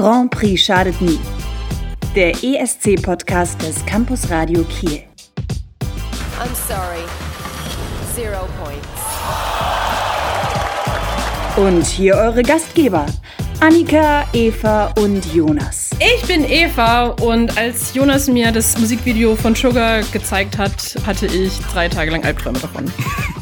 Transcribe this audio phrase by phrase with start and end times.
[0.00, 1.18] Grand Prix schadet nie.
[2.16, 5.02] Der ESC-Podcast des Campus Radio Kiel.
[6.40, 7.04] I'm sorry.
[8.14, 8.88] Zero points.
[11.58, 13.04] Und hier eure Gastgeber,
[13.60, 15.90] Annika, Eva und Jonas.
[15.98, 21.58] Ich bin Eva und als Jonas mir das Musikvideo von Sugar gezeigt hat, hatte ich
[21.74, 22.90] drei Tage lang Albträume davon.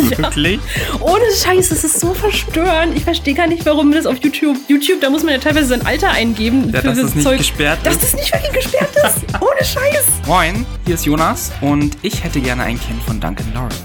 [0.18, 0.60] Wirklich?
[1.00, 2.96] Ohne Scheiß, das ist so verstörend.
[2.96, 4.56] Ich verstehe gar nicht, warum das auf YouTube.
[4.68, 6.70] YouTube, da muss man ja teilweise sein Alter eingeben.
[6.72, 7.38] Ja, für dass das das nicht Zeug.
[7.38, 8.02] gesperrt Dass ist.
[8.04, 9.34] das nicht wirklich gesperrt ist.
[9.40, 10.04] Ohne Scheiß.
[10.26, 13.78] Moin, hier ist Jonas und ich hätte gerne ein Kind von Duncan Lawrence.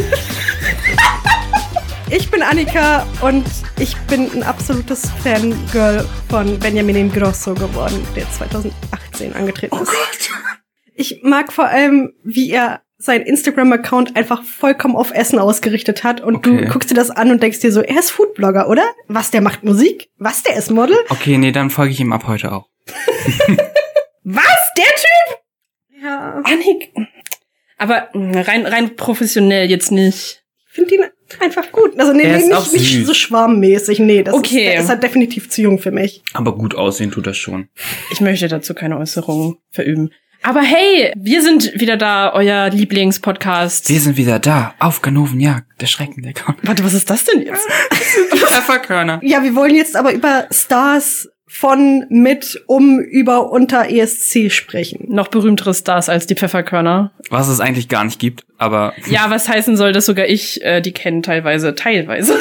[2.09, 3.43] Ich bin Annika und
[3.79, 10.29] ich bin ein absolutes Fangirl von Benjamin Ingrosso geworden, der 2018 angetreten ist.
[10.93, 16.35] Ich mag vor allem, wie er sein Instagram-Account einfach vollkommen auf Essen ausgerichtet hat und
[16.37, 16.57] Okay.
[16.65, 18.83] du guckst dir das an und denkst dir so, er ist Foodblogger, oder?
[19.07, 20.09] Was, der macht Musik?
[20.17, 20.95] Was, der ist Model?
[21.09, 22.67] Okay, nee, dann folge ich ihm ab heute auch.
[24.23, 24.57] Was?
[24.77, 25.39] Der Typ?
[26.03, 26.91] Ja, Annik.
[27.77, 30.43] Aber mh, rein, rein professionell jetzt nicht.
[30.67, 31.03] ich finde ihn
[31.39, 31.99] einfach gut.
[31.99, 33.07] Also nee, Er nee ist auch nicht, nicht süß.
[33.07, 34.57] so schwarmmäßig, nee, das Okay.
[34.59, 36.23] ist, der ist halt definitiv zu jung für mich.
[36.33, 37.69] Aber gut aussehen tut das schon.
[38.11, 40.11] Ich möchte dazu keine Äußerungen verüben.
[40.45, 43.89] Aber hey, wir sind wieder da, euer Lieblingspodcast.
[43.89, 46.57] Wir sind wieder da, auf Ganovenjagd, der Schrecken der Ganoven.
[46.63, 47.65] Warte, was ist das denn jetzt?
[47.89, 49.21] Pfefferkörner.
[49.23, 55.05] Ja, wir wollen jetzt aber über Stars von, mit, um, über, unter ESC sprechen.
[55.07, 57.13] Noch berühmtere Stars als die Pfefferkörner.
[57.29, 60.81] Was es eigentlich gar nicht gibt, aber Ja, was heißen soll, dass sogar ich äh,
[60.81, 62.35] die kenne, teilweise, teilweise.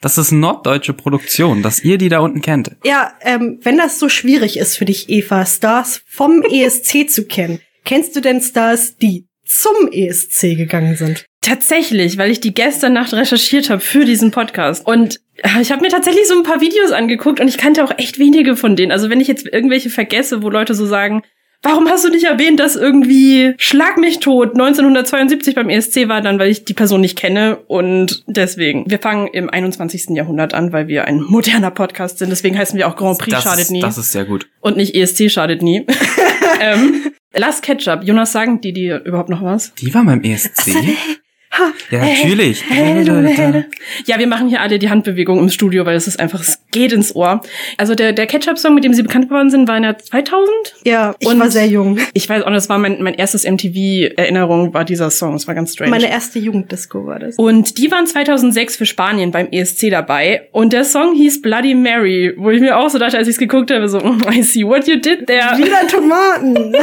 [0.00, 2.76] Das ist norddeutsche Produktion, dass ihr die da unten kennt.
[2.84, 7.60] Ja, ähm, wenn das so schwierig ist für dich, Eva, Stars vom ESC zu kennen,
[7.84, 11.26] kennst du denn Stars, die zum ESC gegangen sind?
[11.42, 14.86] Tatsächlich, weil ich die gestern Nacht recherchiert habe für diesen Podcast.
[14.86, 17.92] Und äh, ich habe mir tatsächlich so ein paar Videos angeguckt und ich kannte auch
[17.98, 18.92] echt wenige von denen.
[18.92, 21.22] Also wenn ich jetzt irgendwelche vergesse, wo Leute so sagen,
[21.62, 26.38] warum hast du nicht erwähnt, dass irgendwie Schlag mich tot 1972 beim ESC war, dann
[26.38, 28.84] weil ich die Person nicht kenne und deswegen.
[28.88, 30.10] Wir fangen im 21.
[30.10, 32.30] Jahrhundert an, weil wir ein moderner Podcast sind.
[32.30, 34.48] Deswegen heißen wir auch Grand Prix Das schadet nie das ist sehr gut.
[34.60, 35.86] und nicht ESC schadet nie.
[36.60, 38.02] ähm, Last Ketchup.
[38.02, 39.72] Jonas, sagen die dir überhaupt noch was?
[39.74, 40.74] Die war beim ESC?
[41.90, 42.64] Ja, natürlich.
[44.06, 46.92] Ja, wir machen hier alle die Handbewegung im Studio, weil es ist einfach, es geht
[46.92, 47.40] ins Ohr.
[47.76, 50.48] Also der, der Ketchup-Song, mit dem sie bekannt geworden sind, war in der 2000.
[50.84, 51.98] Ja, ich Und- war sehr jung.
[52.14, 55.34] Ich weiß auch, das war mein, mein erstes MTV-Erinnerung, war dieser Song.
[55.34, 55.90] Es war ganz strange.
[55.90, 57.36] Meine erste Jugenddisco war das.
[57.36, 60.48] und die waren 2006 für Spanien beim ESC dabei.
[60.52, 63.38] Und der Song hieß Bloody Mary, wo ich mir auch so dachte, als ich es
[63.38, 65.56] geguckt habe, so, "Mm, I see what you did there.
[65.58, 66.74] Wieder Tomaten.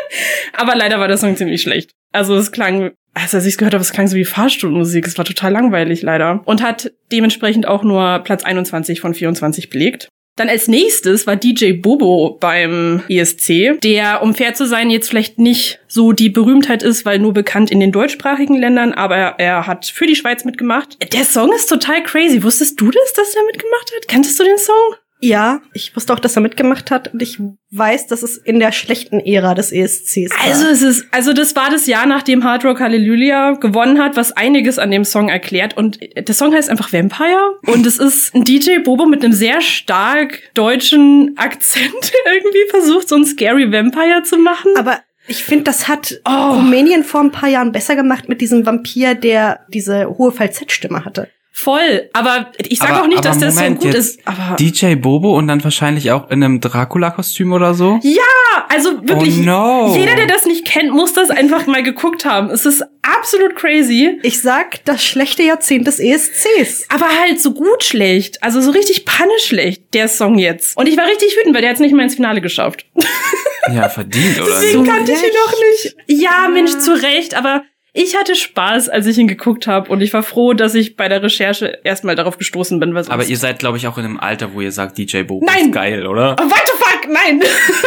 [0.52, 1.90] Aber leider war der Song ziemlich schlecht.
[2.12, 5.06] Also es klang, also als ich es gehört habe, es klang so wie Fahrstuhlmusik.
[5.06, 6.42] Es war total langweilig leider.
[6.44, 10.08] Und hat dementsprechend auch nur Platz 21 von 24 belegt.
[10.36, 15.38] Dann als nächstes war DJ Bobo beim ESC, der, um fair zu sein, jetzt vielleicht
[15.38, 19.86] nicht so die Berühmtheit ist, weil nur bekannt in den deutschsprachigen Ländern, aber er hat
[19.86, 20.98] für die Schweiz mitgemacht.
[21.14, 22.42] Der Song ist total crazy.
[22.42, 24.08] Wusstest du das, dass er mitgemacht hat?
[24.08, 24.96] Kanntest du den Song?
[25.20, 27.38] Ja, ich wusste auch, dass er mitgemacht hat und ich
[27.70, 30.44] weiß, dass es in der schlechten Ära des ESCs war.
[30.46, 34.32] Also es ist, also das war das Jahr, nachdem Hard Rock Hallelujah gewonnen hat, was
[34.32, 35.76] einiges an dem Song erklärt.
[35.76, 37.58] Und der Song heißt einfach Vampire.
[37.66, 43.08] Und es ist ein DJ Bobo mit einem sehr stark deutschen Akzent, der irgendwie versucht,
[43.08, 44.72] so ein scary Vampire zu machen.
[44.76, 46.54] Aber ich finde, das hat Oh.
[46.56, 51.28] Rumänien vor ein paar Jahren besser gemacht mit diesem Vampir, der diese hohe Falsettstimme hatte.
[51.58, 52.10] Voll.
[52.12, 54.20] Aber ich sage auch nicht, dass der Song Moment, gut ist.
[54.26, 57.98] Aber DJ Bobo und dann wahrscheinlich auch in einem Dracula-Kostüm oder so?
[58.02, 58.22] ja,
[58.68, 59.38] also wirklich.
[59.38, 59.96] Oh no.
[59.96, 62.50] Jeder, der das nicht kennt, muss das einfach mal geguckt haben.
[62.50, 64.18] Es ist absolut crazy.
[64.22, 66.84] Ich sag, das schlechte Jahrzehnt des ESCs.
[66.90, 68.42] aber halt so gut schlecht.
[68.42, 70.76] Also so richtig panne schlecht, der Song jetzt.
[70.76, 72.84] Und ich war richtig wütend, weil der hat es nicht mal ins Finale geschafft.
[73.74, 74.60] Ja, verdient, oder?
[74.60, 74.90] Deswegen so?
[74.92, 75.96] kannte ich ihn noch nicht.
[76.22, 77.64] Ja, Mensch, zu Recht, aber
[77.96, 81.08] ich hatte Spaß, als ich ihn geguckt habe und ich war froh, dass ich bei
[81.08, 82.92] der Recherche erstmal darauf gestoßen bin.
[82.92, 85.44] Sonst Aber ihr seid, glaube ich, auch in einem Alter, wo ihr sagt, DJ Bobo
[85.46, 85.66] Nein.
[85.66, 86.36] ist geil, oder?
[86.38, 87.08] Oh, what the fuck?
[87.10, 87.42] Nein!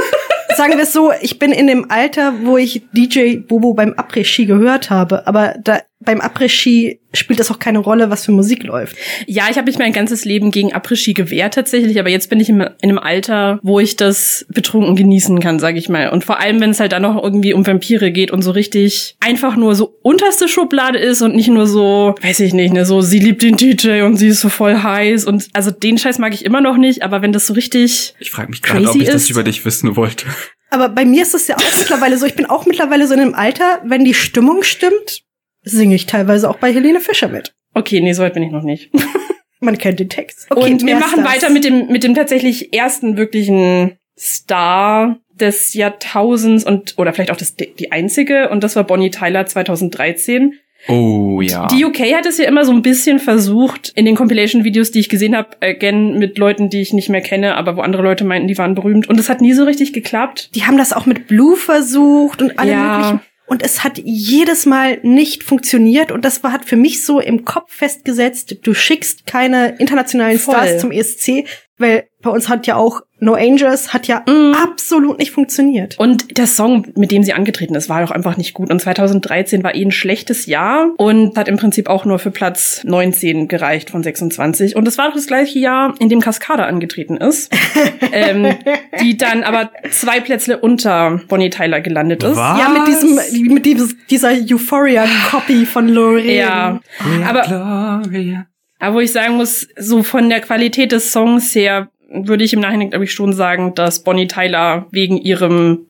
[0.58, 4.46] Sagen wir es so, ich bin in dem Alter, wo ich DJ Bobo beim Après-Ski
[4.46, 8.96] gehört habe, aber da, beim Après-Ski spielt das auch keine Rolle, was für Musik läuft.
[9.26, 12.48] Ja, ich habe mich mein ganzes Leben gegen Après-Ski gewehrt tatsächlich, aber jetzt bin ich
[12.50, 16.10] in, in einem Alter, wo ich das betrunken genießen kann, sage ich mal.
[16.10, 19.16] Und vor allem, wenn es halt dann noch irgendwie um Vampire geht und so richtig
[19.20, 23.02] einfach nur so unterste Schublade ist und nicht nur so, weiß ich nicht, ne, so
[23.02, 26.34] sie liebt den DJ und sie ist so voll heiß und also den Scheiß mag
[26.34, 29.06] ich immer noch nicht, aber wenn das so richtig Ich frage mich gerade, ob ich
[29.06, 30.28] das ist- über dich wissen wollte.
[30.72, 33.20] Aber bei mir ist es ja auch mittlerweile so, ich bin auch mittlerweile so in
[33.20, 35.24] einem Alter, wenn die Stimmung stimmt,
[35.64, 37.54] singe ich teilweise auch bei Helene Fischer mit.
[37.74, 38.92] Okay, nee, so weit bin ich noch nicht.
[39.62, 40.50] Man kennt den Text.
[40.56, 46.94] und wir machen weiter mit dem, mit dem tatsächlich ersten wirklichen Star des Jahrtausends und,
[46.98, 50.54] oder vielleicht auch das, die einzige, und das war Bonnie Tyler 2013.
[50.88, 51.68] Oh ja.
[51.68, 55.10] Die UK hat es ja immer so ein bisschen versucht, in den Compilation-Videos, die ich
[55.10, 58.48] gesehen habe, again mit Leuten, die ich nicht mehr kenne, aber wo andere Leute meinten,
[58.48, 59.10] die waren berühmt.
[59.10, 60.52] Und es hat nie so richtig geklappt.
[60.56, 62.96] Die haben das auch mit Blue versucht und alle Ja.
[62.98, 63.20] möglichen.
[63.50, 66.12] Und es hat jedes Mal nicht funktioniert.
[66.12, 70.54] Und das war, hat für mich so im Kopf festgesetzt, du schickst keine internationalen Voll.
[70.54, 71.46] Stars zum ESC,
[71.80, 74.54] weil bei uns hat ja auch No Angels, hat ja Mhm.
[74.62, 75.98] absolut nicht funktioniert.
[76.00, 78.70] Und der Song, mit dem sie angetreten ist, war doch einfach nicht gut.
[78.72, 82.82] Und 2013 war eh ein schlechtes Jahr und hat im Prinzip auch nur für Platz
[82.86, 84.76] 19 gereicht von 26.
[84.76, 87.54] Und das war doch das gleiche Jahr, in dem Cascada angetreten ist.
[88.14, 88.56] ähm,
[89.02, 92.38] die dann aber zwei Plätze unter Bonnie Tyler gelandet ist.
[92.38, 92.60] Was?
[92.60, 96.34] Ja, mit diesem, mit dieses, dieser Euphoria-Copy von Lorraine.
[96.34, 96.80] Ja,
[97.28, 98.46] aber, Gloria.
[98.80, 102.60] Aber wo ich sagen muss, so von der Qualität des Songs her würde ich im
[102.60, 105.86] Nachhinein, glaube ich, schon sagen, dass Bonnie Tyler wegen ihrem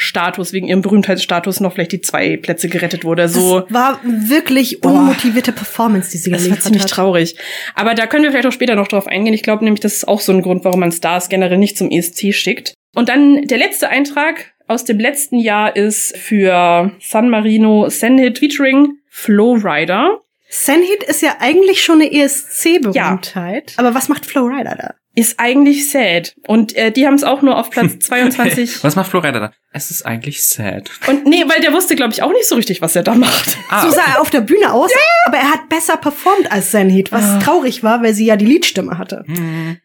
[0.00, 3.28] Status, wegen ihrem Berühmtheitsstatus noch vielleicht die zwei Plätze gerettet wurde.
[3.28, 3.60] So.
[3.60, 6.90] Das war wirklich unmotivierte Performance, die sie Das war geliefert ziemlich hat.
[6.90, 7.36] traurig.
[7.74, 9.34] Aber da können wir vielleicht auch später noch drauf eingehen.
[9.34, 11.90] Ich glaube nämlich, das ist auch so ein Grund, warum man Stars generell nicht zum
[11.90, 12.74] ESC schickt.
[12.94, 18.98] Und dann der letzte Eintrag aus dem letzten Jahr ist für San Marino Senhit featuring
[19.08, 20.20] Flowrider.
[20.50, 23.74] Senhit ist ja eigentlich schon eine ESC-Berühmtheit.
[23.76, 24.94] Aber was macht Flowrider da?
[25.14, 26.34] Ist eigentlich sad.
[26.46, 28.82] Und äh, die haben es auch nur auf Platz 22.
[28.84, 29.52] Was macht Florida da?
[29.78, 30.90] Es ist eigentlich sad.
[31.06, 33.56] Und nee, weil der wusste, glaube ich, auch nicht so richtig, was er da macht.
[33.70, 34.90] Ah, So sah er auf der Bühne aus,
[35.26, 37.38] aber er hat besser performt als Senhit, was Ah.
[37.38, 39.24] traurig war, weil sie ja die Liedstimme hatte.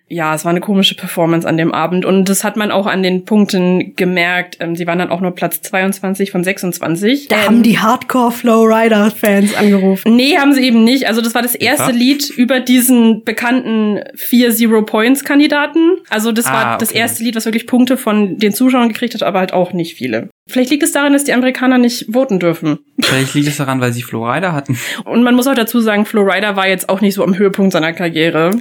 [0.07, 3.03] Ja, es war eine komische Performance an dem Abend und das hat man auch an
[3.03, 4.57] den Punkten gemerkt.
[4.59, 7.27] Ähm, sie waren dann auch nur Platz 22 von 26.
[7.27, 10.15] Da Ähm, haben die Hardcore-Flowrider-Fans angerufen.
[10.15, 11.07] Nee, haben sie eben nicht.
[11.07, 11.91] Also das war das erste Eva?
[11.91, 15.97] Lied über diesen bekannten vier Zero-Points-Kandidaten.
[16.09, 16.99] Also das war Ah, das okay.
[16.99, 20.29] erste Lied, was wirklich Punkte von den Zuschauern gekriegt hat, aber halt auch nicht viele.
[20.47, 22.79] Vielleicht liegt es daran, dass die Amerikaner nicht voten dürfen.
[23.01, 24.77] Vielleicht liegt es daran, weil sie Florida hatten.
[25.05, 27.73] Und man muss auch dazu sagen, Flo Rida war jetzt auch nicht so am Höhepunkt
[27.73, 28.51] seiner Karriere.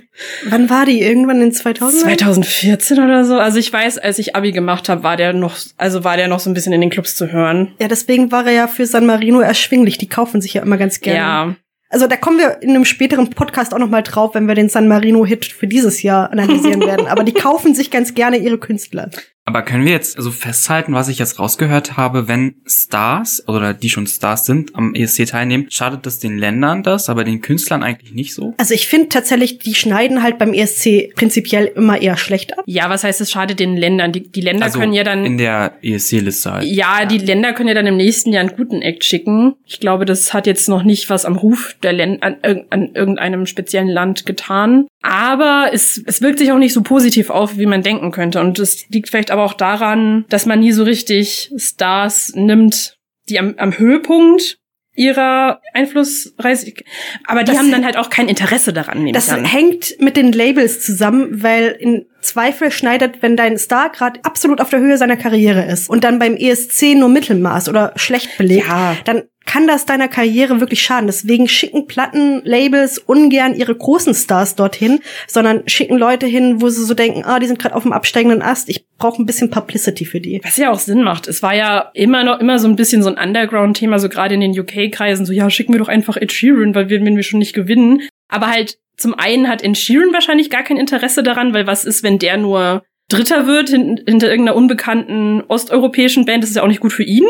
[0.48, 1.00] Wann war die?
[1.00, 2.02] Irgendwann in 2000?
[2.02, 3.38] 2014 oder so.
[3.38, 6.40] Also ich weiß, als ich Abi gemacht habe, war der noch, also war der noch
[6.40, 7.72] so ein bisschen in den Clubs zu hören.
[7.80, 9.98] Ja, deswegen war er ja für San Marino erschwinglich.
[9.98, 11.18] Die kaufen sich ja immer ganz gerne.
[11.18, 11.56] Ja.
[11.92, 14.70] Also da kommen wir in einem späteren Podcast auch noch mal drauf, wenn wir den
[14.70, 17.06] San Marino-Hit für dieses Jahr analysieren werden.
[17.06, 19.10] Aber die kaufen sich ganz gerne ihre Künstler.
[19.44, 23.90] Aber können wir jetzt so festhalten, was ich jetzt rausgehört habe, wenn Stars oder die
[23.90, 28.12] schon Stars sind am ESC teilnehmen, schadet das den Ländern das, aber den Künstlern eigentlich
[28.12, 28.54] nicht so?
[28.58, 32.62] Also ich finde tatsächlich, die schneiden halt beim ESC prinzipiell immer eher schlecht ab.
[32.66, 34.12] Ja, was heißt, es schadet den Ländern?
[34.12, 36.64] Die, die Länder Also können ja dann in der ESC-Liste halt.
[36.64, 39.54] Ja, die Länder können ja dann im nächsten Jahr einen guten Act schicken.
[39.66, 42.94] Ich glaube, das hat jetzt noch nicht was am Ruf der Länder an, irg- an
[42.94, 44.86] irgendeinem speziellen Land getan.
[45.04, 48.38] Aber es, es wirkt sich auch nicht so positiv auf, wie man denken könnte.
[48.40, 52.96] Und es liegt vielleicht aber auch daran, dass man nie so richtig Stars nimmt,
[53.28, 54.58] die am, am Höhepunkt
[54.94, 56.72] ihrer Einflussreise,
[57.26, 59.44] aber die Das haben dann halt auch kein Interesse daran, Das an.
[59.46, 64.68] hängt mit den Labels zusammen, weil in Zweifel schneidet, wenn dein Star gerade absolut auf
[64.68, 68.94] der Höhe seiner Karriere ist und dann beim ESC nur Mittelmaß oder schlecht belegt, Ja.
[69.04, 71.06] dann kann das deiner Karriere wirklich schaden.
[71.06, 76.94] Deswegen schicken Plattenlabels ungern ihre großen Stars dorthin, sondern schicken Leute hin, wo sie so
[76.94, 80.20] denken, ah, die sind gerade auf dem absteigenden Ast, ich brauche ein bisschen Publicity für
[80.20, 80.40] die.
[80.44, 81.28] Was ja auch Sinn macht.
[81.28, 84.40] Es war ja immer noch immer so ein bisschen so ein Underground-Thema, so gerade in
[84.40, 87.38] den UK-Kreisen, so ja, schicken wir doch einfach Ed Sheeran, weil wir, wenn wir schon
[87.38, 88.02] nicht gewinnen.
[88.28, 92.02] Aber halt zum einen hat Ed Sheeran wahrscheinlich gar kein Interesse daran, weil was ist,
[92.02, 96.42] wenn der nur Dritter wird hin, hinter irgendeiner unbekannten osteuropäischen Band?
[96.42, 97.26] Das ist ja auch nicht gut für ihn.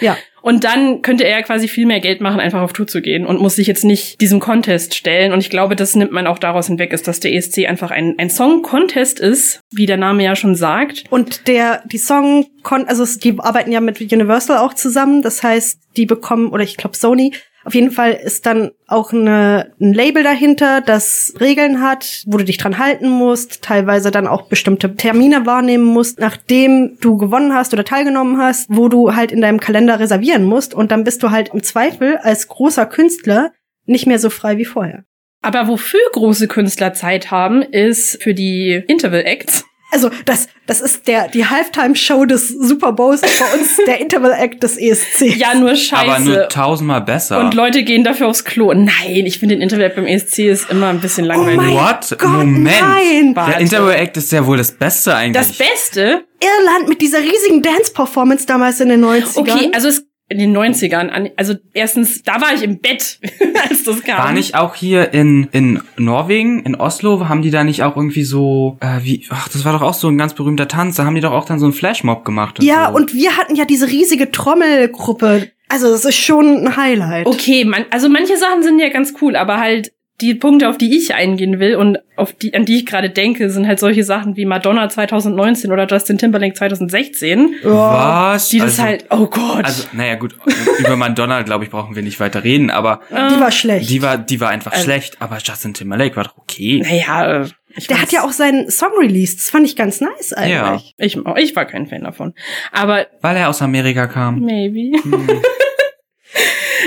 [0.00, 0.16] Ja.
[0.46, 3.40] Und dann könnte er quasi viel mehr Geld machen, einfach auf Tour zu gehen und
[3.40, 5.32] muss sich jetzt nicht diesem Contest stellen.
[5.32, 8.14] Und ich glaube, das nimmt man auch daraus hinweg, ist, dass der ESC einfach ein,
[8.16, 11.02] ein Song-Contest ist, wie der Name ja schon sagt.
[11.10, 15.20] Und der, die Song, also die arbeiten ja mit Universal auch zusammen.
[15.20, 17.32] Das heißt, die bekommen, oder ich glaube Sony,
[17.66, 22.44] auf jeden Fall ist dann auch eine, ein Label dahinter, das Regeln hat, wo du
[22.44, 27.72] dich dran halten musst, teilweise dann auch bestimmte Termine wahrnehmen musst, nachdem du gewonnen hast
[27.72, 30.74] oder teilgenommen hast, wo du halt in deinem Kalender reservieren musst.
[30.74, 33.50] Und dann bist du halt im Zweifel als großer Künstler
[33.84, 35.04] nicht mehr so frei wie vorher.
[35.42, 39.64] Aber wofür große Künstler Zeit haben, ist für die Interval Acts.
[39.92, 44.32] Also das, das ist der die Halftime-Show des Super Bowls ist bei uns der Interval
[44.32, 45.36] Act des ESC.
[45.36, 45.96] Ja, nur Scheiße.
[45.96, 47.38] Aber nur tausendmal besser.
[47.40, 48.72] und Leute gehen dafür aufs Klo.
[48.74, 48.90] Nein,
[49.26, 51.58] ich finde den Interval Act beim ESC ist immer ein bisschen langweilig.
[51.58, 52.18] Oh mein What?
[52.18, 52.64] Gott, Moment.
[52.64, 53.32] nein.
[53.36, 53.52] Warte.
[53.52, 55.46] Der Interval Act ist ja wohl das Beste eigentlich.
[55.46, 59.38] das Beste, Irland mit dieser riesigen Dance-Performance damals in den 90ern.
[59.38, 61.30] okay, also es in den 90ern an.
[61.36, 63.20] Also erstens, da war ich im Bett,
[63.70, 64.18] als das kam.
[64.18, 68.24] War nicht auch hier in, in Norwegen, in Oslo, haben die da nicht auch irgendwie
[68.24, 71.14] so, äh, wie, ach, das war doch auch so ein ganz berühmter Tanz, da haben
[71.14, 72.58] die doch auch dann so einen Flashmob gemacht.
[72.58, 72.96] Und Ja, so.
[72.96, 75.50] und wir hatten ja diese riesige Trommelgruppe.
[75.68, 77.26] Also das ist schon ein Highlight.
[77.26, 80.96] Okay, man, also manche Sachen sind ja ganz cool, aber halt die Punkte, auf die
[80.96, 84.36] ich eingehen will und auf die, an die ich gerade denke, sind halt solche Sachen
[84.36, 88.48] wie Madonna 2019 oder Justin Timberlake 2016, Was?
[88.48, 89.64] die das Also- halt, oh Gott.
[89.64, 90.34] Also, naja, gut,
[90.78, 93.90] über Madonna, glaube ich, brauchen wir nicht weiter reden, aber Die war schlecht.
[93.90, 96.82] die war, die war einfach Also- schlecht, aber Justin Timberlake war doch okay.
[96.82, 97.44] naja,
[97.78, 99.38] ich Der hat ja auch seinen Song released.
[99.38, 100.94] Das fand ich ganz nice eigentlich.
[100.96, 102.32] ich, ich war kein Fan davon.
[102.72, 104.40] Aber Weil er aus Amerika kam.
[104.40, 104.96] maybe.
[105.02, 105.28] Hm.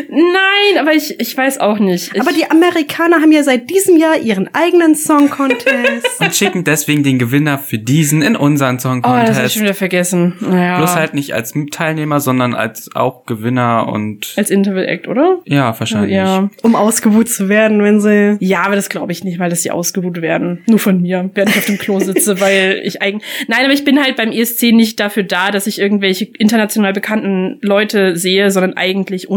[0.10, 2.12] Nein, aber ich, ich weiß auch nicht.
[2.14, 6.20] Ich, Aber die Amerikaner haben ja seit diesem Jahr ihren eigenen Song Contest.
[6.20, 9.54] Und schicken deswegen den Gewinner für diesen in unseren Song Oh, das hab ich Contest.
[9.56, 10.34] schon wieder vergessen.
[10.40, 10.78] Naja.
[10.78, 15.40] Bloß halt nicht als Teilnehmer, sondern als auch Gewinner und Als Interval Act, oder?
[15.46, 16.16] ja, wahrscheinlich.
[16.16, 16.50] Ja.
[16.64, 18.38] um ausgebucht zu werden, wenn sie.
[18.40, 20.64] Ja, aber das glaube ich nicht, weil das die ausgebucht werden.
[20.68, 23.28] Nur von mir, während ich auf dem Klo sitze, weil ich eigentlich.
[23.48, 27.58] Nein, aber ich bin halt beim ESC nicht dafür da, dass ich irgendwelche international bekannten
[27.62, 29.30] Leute sehe, sondern eigentlich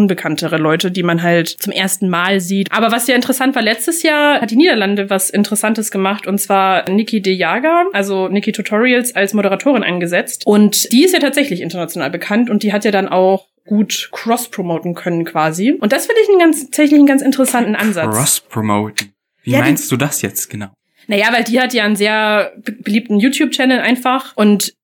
[0.42, 2.70] unbekanntere Leute, die man halt zum ersten Mal sieht.
[2.72, 6.88] Aber was ja interessant war, letztes Jahr hat die Niederlande was Interessantes gemacht und zwar
[6.88, 10.42] Nikki de Jager, also Nikki Tutorials als Moderatorin angesetzt.
[10.46, 14.94] Und die ist ja tatsächlich international bekannt und die hat ja dann auch gut cross-promoten
[14.94, 15.72] können quasi.
[15.72, 18.14] Und das finde ich einen ganz, tatsächlich einen ganz interessanten Ansatz.
[18.14, 19.12] Cross-promoten.
[19.44, 20.68] Wie Ja, meinst du das jetzt genau?
[21.08, 24.74] Naja, weil die hat ja einen sehr be beliebten YouTube-Channel einfach und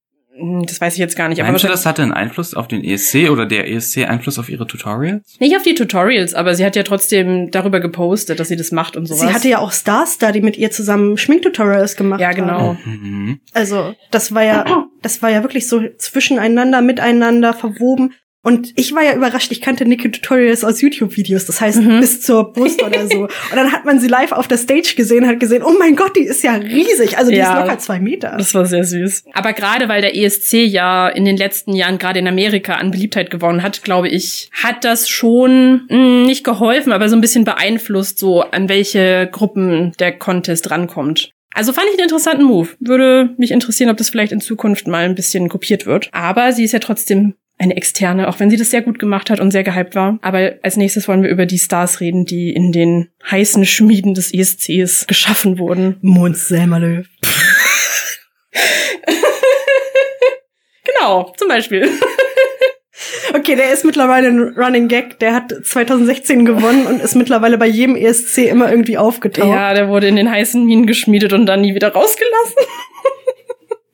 [0.66, 1.42] das weiß ich jetzt gar nicht.
[1.42, 4.48] Meinst du, aber das hatte einen Einfluss auf den ESC oder der ESC Einfluss auf
[4.48, 5.38] ihre Tutorials?
[5.40, 8.96] nicht auf die Tutorials, aber sie hat ja trotzdem darüber gepostet, dass sie das macht
[8.96, 9.20] und sowas.
[9.20, 12.76] Sie hatte ja auch Stars da, die mit ihr zusammen Schminktutorials gemacht Ja, genau.
[12.84, 13.40] Mhm.
[13.52, 18.14] Also, das war ja, das war ja wirklich so zwischeneinander, miteinander verwoben.
[18.42, 22.00] Und ich war ja überrascht, ich kannte Nikki Tutorials aus YouTube-Videos, das heißt Mhm.
[22.00, 23.22] bis zur Brust oder so.
[23.50, 26.14] Und dann hat man sie live auf der Stage gesehen, hat gesehen, oh mein Gott,
[26.16, 27.18] die ist ja riesig.
[27.18, 27.54] Also die Ja.
[27.58, 28.36] ist locker zwei Meter.
[28.38, 29.24] Das war sehr süß.
[29.34, 33.30] Aber gerade weil der ESC ja in den letzten Jahren gerade in Amerika an Beliebtheit
[33.30, 38.18] gewonnen hat, glaube ich, hat das schon mh, nicht geholfen, aber so ein bisschen beeinflusst,
[38.20, 41.32] so an welche Gruppen der Contest rankommt.
[41.54, 42.68] Also fand ich einen interessanten Move.
[42.78, 46.08] Würde mich interessieren, ob das vielleicht in Zukunft mal ein bisschen kopiert wird.
[46.12, 49.40] Aber sie ist ja trotzdem eine externe, auch wenn sie das sehr gut gemacht hat
[49.40, 50.18] und sehr gehypt war.
[50.22, 54.32] Aber als nächstes wollen wir über die Stars reden, die in den heißen Schmieden des
[54.32, 55.96] ESCs geschaffen wurden.
[56.00, 57.04] Mons Selmerlöw.
[60.98, 61.88] Genau, zum Beispiel.
[63.34, 65.18] Okay, der ist mittlerweile ein Running Gag.
[65.20, 69.48] Der hat 2016 gewonnen und ist mittlerweile bei jedem ESC immer irgendwie aufgetaucht.
[69.48, 72.56] Ja, der wurde in den heißen Minen geschmiedet und dann nie wieder rausgelassen.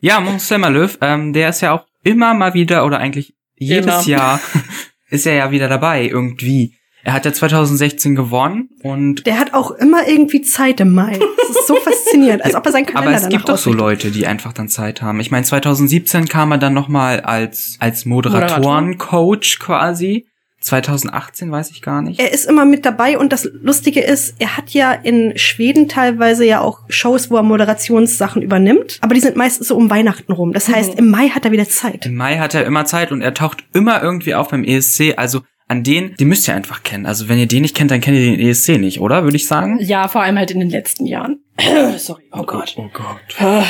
[0.00, 4.18] Ja, Mons Semmerlöw, ähm, der ist ja auch immer mal wieder oder eigentlich jedes Immer.
[4.18, 4.40] Jahr
[5.11, 6.75] ist er ja wieder dabei irgendwie.
[7.02, 11.18] Er hat ja 2016 gewonnen und Der hat auch immer irgendwie Zeit im Mai.
[11.18, 13.75] Das ist so faszinierend, als ob er seinen Kalender aber es gibt doch so.
[13.75, 15.21] Leute, die einfach dann Zeit haben.
[15.21, 20.26] Ich meine, 2017 kam er dann nochmal als als Moderatorencoach quasi.
[20.64, 22.18] 2018 weiß ich gar nicht.
[22.18, 26.47] Er ist immer mit dabei und das Lustige ist, er hat ja in Schweden teilweise
[26.47, 30.52] ja auch Shows, wo er Moderationssachen übernimmt, aber die sind meistens so um Weihnachten rum.
[30.52, 32.06] Das heißt, im Mai hat er wieder Zeit.
[32.06, 35.14] Im Mai hat er immer Zeit und er taucht immer irgendwie auf beim ESC.
[35.16, 37.06] Also an den, den müsst ihr einfach kennen.
[37.06, 39.25] Also wenn ihr den nicht kennt, dann kennt ihr den ESC nicht, oder?
[39.25, 39.78] Würde ich sagen.
[39.80, 41.40] Ja, vor allem halt in den letzten Jahren.
[41.99, 42.75] Sorry, oh Gott.
[42.76, 43.21] Oh Gott.
[43.38, 43.64] Ah,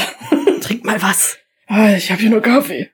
[0.61, 1.39] Trink mal was.
[1.97, 2.91] Ich habe hier nur Kaffee.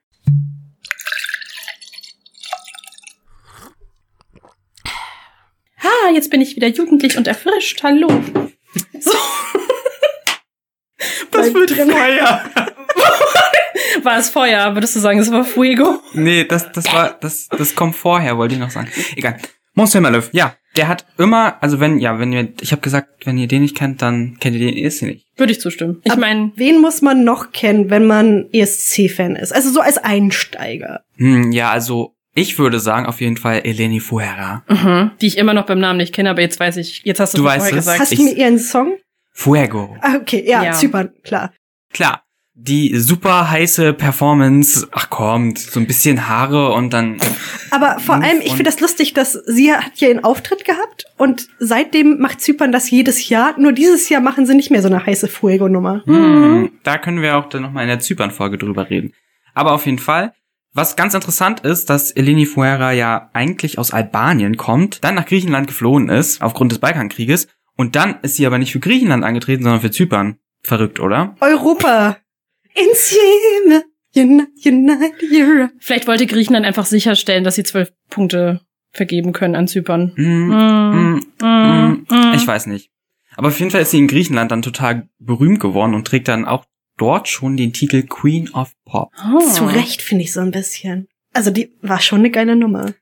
[5.82, 7.82] Ah, jetzt bin ich wieder jugendlich und erfrischt.
[7.82, 8.08] Hallo.
[8.98, 9.12] So.
[11.32, 11.90] Was wird drin?
[11.90, 12.44] Feuer.
[14.02, 14.74] War es Feuer?
[14.74, 16.00] Würdest du sagen, es war Fuego?
[16.12, 18.88] Nee, das, das war, das, das kommt vorher, wollte ich noch sagen.
[19.16, 19.36] Egal.
[19.74, 23.38] Mons Himmerlöw, ja, der hat immer, also wenn, ja, wenn ihr, ich habe gesagt, wenn
[23.38, 25.26] ihr den nicht kennt, dann kennt ihr den ESC nicht.
[25.36, 26.00] Würde ich zustimmen.
[26.04, 29.52] Ich meine, Wen muss man noch kennen, wenn man ESC-Fan ist?
[29.52, 31.02] Also so als Einsteiger.
[31.16, 34.62] Hm, ja, also ich würde sagen auf jeden Fall Eleni Fuera.
[34.68, 37.34] mhm, die ich immer noch beim Namen nicht kenne, aber jetzt weiß ich, jetzt hast
[37.34, 37.84] du Du es weißt vorher es.
[37.84, 38.00] gesagt.
[38.00, 38.96] Hast du mir ihren Song?
[39.32, 39.96] Fuego.
[40.00, 40.72] Ah, okay, ja, Ja.
[40.72, 41.52] Zypern, klar.
[41.92, 42.22] Klar.
[42.54, 47.16] Die super heiße Performance, ach kommt, so ein bisschen Haare und dann
[47.70, 51.46] Aber vor allem, ich finde das lustig, dass sie hat ja ihren Auftritt gehabt und
[51.58, 53.58] seitdem macht Zypern das jedes Jahr.
[53.58, 56.02] Nur dieses Jahr machen sie nicht mehr so eine heiße Fuego-Nummer.
[56.04, 59.14] Hm, da können wir auch dann nochmal in der Zypern-Folge drüber reden.
[59.54, 60.34] Aber auf jeden Fall,
[60.72, 65.66] was ganz interessant ist, dass Eleni Fuera ja eigentlich aus Albanien kommt, dann nach Griechenland
[65.66, 69.80] geflohen ist, aufgrund des Balkankrieges, und dann ist sie aber nicht für Griechenland angetreten, sondern
[69.80, 70.36] für Zypern.
[70.62, 71.34] Verrückt, oder?
[71.40, 72.18] Europa.
[72.74, 73.84] Insieme.
[74.14, 75.72] Unite, unite Europe.
[75.78, 78.60] Vielleicht wollte Griechenland einfach sicherstellen, dass sie zwölf Punkte
[78.90, 80.12] vergeben können an Zypern.
[80.16, 82.90] Mm, Mm, mm, mm, mm, ich weiß nicht.
[83.36, 86.44] Aber auf jeden Fall ist sie in Griechenland dann total berühmt geworden und trägt dann
[86.44, 86.66] auch
[87.00, 89.10] dort schon den Titel Queen of Pop.
[89.34, 89.40] Oh.
[89.40, 91.08] Zu Recht finde ich so ein bisschen.
[91.32, 92.92] Also die war schon eine geile Nummer.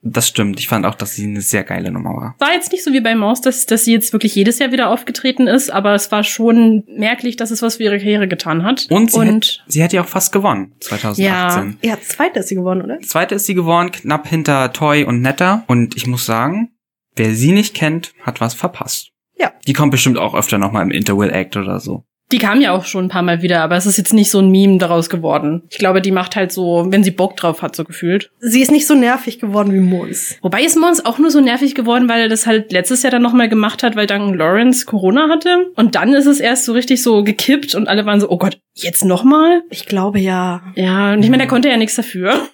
[0.00, 0.60] Das stimmt.
[0.60, 2.36] Ich fand auch, dass sie eine sehr geile Nummer war.
[2.38, 4.90] War jetzt nicht so wie bei Maus, dass, dass sie jetzt wirklich jedes Jahr wieder
[4.90, 8.86] aufgetreten ist, aber es war schon merklich, dass es was für ihre Karriere getan hat.
[8.90, 11.78] Und sie, Und hat, sie hat ja auch fast gewonnen, 2018.
[11.82, 13.00] Ja, zweite ist sie geworden, oder?
[13.00, 15.64] Zweite ist sie geworden, knapp hinter Toy und Netta.
[15.66, 16.70] Und ich muss sagen,
[17.16, 19.10] wer sie nicht kennt, hat was verpasst.
[19.36, 19.52] Ja.
[19.66, 22.04] Die kommt bestimmt auch öfter nochmal im Interwill Act oder so.
[22.30, 24.40] Die kam ja auch schon ein paar Mal wieder, aber es ist jetzt nicht so
[24.40, 25.62] ein Meme daraus geworden.
[25.70, 28.30] Ich glaube, die macht halt so, wenn sie Bock drauf hat, so gefühlt.
[28.40, 30.36] Sie ist nicht so nervig geworden wie Mons.
[30.42, 33.22] Wobei ist Mons auch nur so nervig geworden, weil er das halt letztes Jahr dann
[33.22, 35.70] nochmal gemacht hat, weil Duncan Lawrence Corona hatte.
[35.76, 38.58] Und dann ist es erst so richtig so gekippt und alle waren so, oh Gott,
[38.74, 39.62] jetzt nochmal?
[39.70, 40.62] Ich glaube ja.
[40.74, 42.48] Ja, und ich meine, der konnte ja nichts dafür.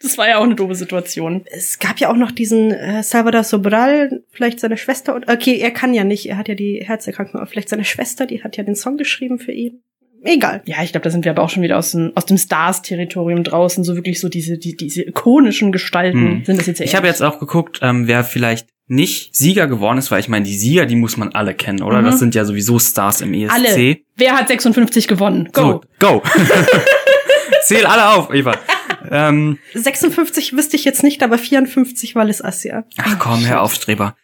[0.00, 1.42] Das war ja auch eine doofe Situation.
[1.46, 5.14] Es gab ja auch noch diesen äh, Salvador Sobral, vielleicht seine Schwester.
[5.14, 8.26] Und, okay, er kann ja nicht, er hat ja die Herzerkrankung, aber vielleicht seine Schwester,
[8.26, 9.82] die hat ja den Song geschrieben für ihn.
[10.22, 10.62] Egal.
[10.66, 13.44] Ja, ich glaube, da sind wir aber auch schon wieder aus dem, aus dem Stars-Territorium
[13.44, 13.84] draußen.
[13.84, 16.44] So wirklich so diese, die, diese ikonischen Gestalten Hm.
[16.44, 19.98] sind das jetzt ja Ich habe jetzt auch geguckt, ähm, wer vielleicht nicht Sieger geworden
[19.98, 22.00] ist, weil ich meine, die Sieger, die muss man alle kennen, oder?
[22.00, 22.06] Mhm.
[22.06, 23.52] Das sind ja sowieso Stars im ESC.
[23.52, 23.96] Alle.
[24.16, 25.50] Wer hat 56 gewonnen?
[25.52, 25.60] Go!
[25.60, 26.22] So, go.
[27.64, 28.56] Zähl alle auf, Eva.
[29.10, 32.84] Ähm, 56 wüsste ich jetzt nicht, aber 54 war Liz Assia.
[32.96, 34.16] ach komm, Herr Aufstreber.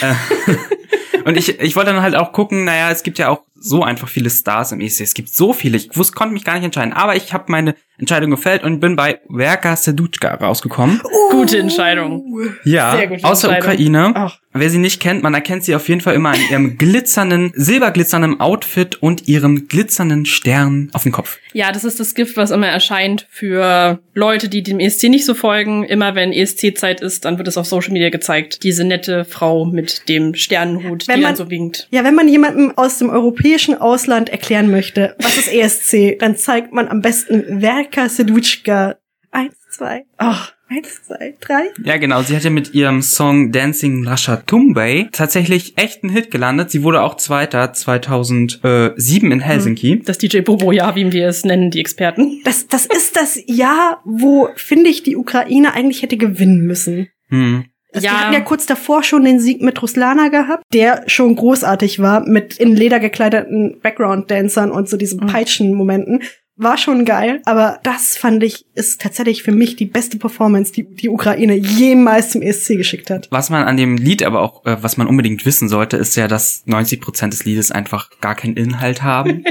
[0.00, 0.14] Äh,
[1.24, 4.08] Und ich, ich wollte dann halt auch gucken, naja, es gibt ja auch so einfach
[4.08, 5.00] viele Stars im ESC.
[5.00, 5.76] Es gibt so viele.
[5.78, 6.92] Ich wusste, konnte mich gar nicht entscheiden.
[6.92, 11.00] Aber ich habe meine Entscheidung gefällt und bin bei Verka Seduchka rausgekommen.
[11.30, 12.40] Gute Entscheidung.
[12.64, 13.72] Ja, gute aus der Entscheidung.
[13.72, 14.12] Ukraine.
[14.16, 14.38] Ach.
[14.56, 18.38] Wer sie nicht kennt, man erkennt sie auf jeden Fall immer in ihrem glitzernden, silberglitzernden
[18.40, 21.38] Outfit und ihrem glitzernden Stern auf dem Kopf.
[21.52, 25.34] Ja, das ist das Gift, was immer erscheint für Leute, die dem ESC nicht so
[25.34, 25.82] folgen.
[25.84, 28.62] Immer wenn ESC-Zeit ist, dann wird es auf Social Media gezeigt.
[28.62, 31.88] Diese nette Frau mit dem Sternenhut, Wenn die man- dann so winkt.
[31.90, 36.72] Ja, wenn man jemandem aus dem europäischen Ausland erklären möchte, was ist ESC, dann zeigt
[36.72, 38.96] man am besten Verka Seduchka.
[39.30, 41.70] Eins, zwei, Ach, eins, zwei, drei.
[41.84, 42.22] Ja, genau.
[42.22, 46.70] Sie hat ja mit ihrem Song Dancing Lasha Tumbay tatsächlich echt einen Hit gelandet.
[46.70, 50.02] Sie wurde auch Zweiter 2007 in Helsinki.
[50.04, 52.40] das DJ Bobo-Jahr, wie wir es nennen, die Experten.
[52.44, 57.08] Das, das ist das Jahr, wo, finde ich, die Ukraine eigentlich hätte gewinnen müssen.
[57.28, 57.64] Hm.
[57.94, 58.12] Also Ja.
[58.12, 62.20] Die hatten ja kurz davor schon den Sieg mit Ruslana gehabt, der schon großartig war,
[62.26, 65.26] mit in Leder gekleideten Background-Dancern und so diesen Mhm.
[65.28, 66.22] Peitschen-Momenten.
[66.56, 70.84] War schon geil, aber das fand ich, ist tatsächlich für mich die beste Performance, die
[70.84, 73.26] die Ukraine jemals zum ESC geschickt hat.
[73.32, 76.28] Was man an dem Lied aber auch, äh, was man unbedingt wissen sollte, ist ja,
[76.28, 79.42] dass 90 Prozent des Liedes einfach gar keinen Inhalt haben.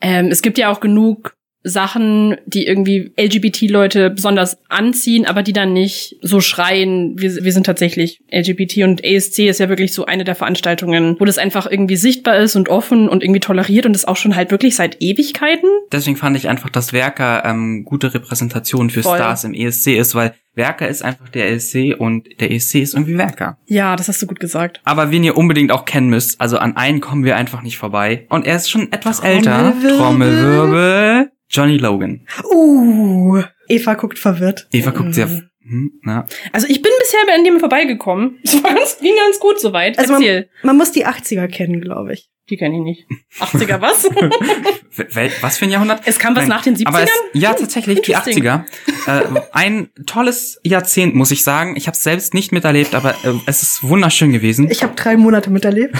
[0.00, 5.72] ähm, es gibt ja auch genug Sachen, die irgendwie LGBT-Leute besonders anziehen, aber die dann
[5.72, 10.24] nicht so schreien, wir, wir sind tatsächlich LGBT und ASC ist ja wirklich so eine
[10.24, 14.04] der Veranstaltungen, wo das einfach irgendwie sichtbar ist und offen und irgendwie toleriert und das
[14.04, 15.68] auch schon halt wirklich seit Ewigkeiten.
[15.92, 19.16] Deswegen fand ich einfach, dass Werker ähm, gute Repräsentation für Voll.
[19.16, 23.16] Stars im ESC ist, weil Werker ist einfach der ESC und der ESC ist irgendwie
[23.16, 23.56] Werker.
[23.66, 24.80] Ja, das hast du gut gesagt.
[24.84, 28.26] Aber wen ihr unbedingt auch kennen müsst, also an einen kommen wir einfach nicht vorbei.
[28.28, 29.90] Und er ist schon etwas Trommelwirbel.
[29.90, 29.96] älter.
[29.96, 31.31] Trommelwirbel.
[31.52, 32.26] Johnny Logan.
[32.50, 34.66] Uh, Eva guckt verwirrt.
[34.72, 35.28] Eva guckt sehr.
[35.64, 36.26] Hm, na.
[36.52, 38.38] Also ich bin bisher an dem vorbeigekommen.
[38.42, 39.98] Es war ganz, ging ganz gut soweit.
[39.98, 40.48] Also Erzähl.
[40.62, 42.30] man, man muss die 80er kennen, glaube ich.
[42.50, 43.06] Die kenne ich nicht.
[43.38, 44.04] 80er was?
[45.14, 46.02] Wel was für ein Jahrhundert?
[46.06, 46.88] Es kam was nach den 70ern?
[46.88, 48.44] Aber es, ja, tatsächlich, die Interesting.
[48.44, 48.64] 80er.
[49.06, 51.76] Äh, ein tolles Jahrzehnt, muss ich sagen.
[51.76, 54.68] Ich habe es selbst nicht miterlebt, aber äh, es ist wunderschön gewesen.
[54.70, 55.94] Ich habe drei Monate miterlebt.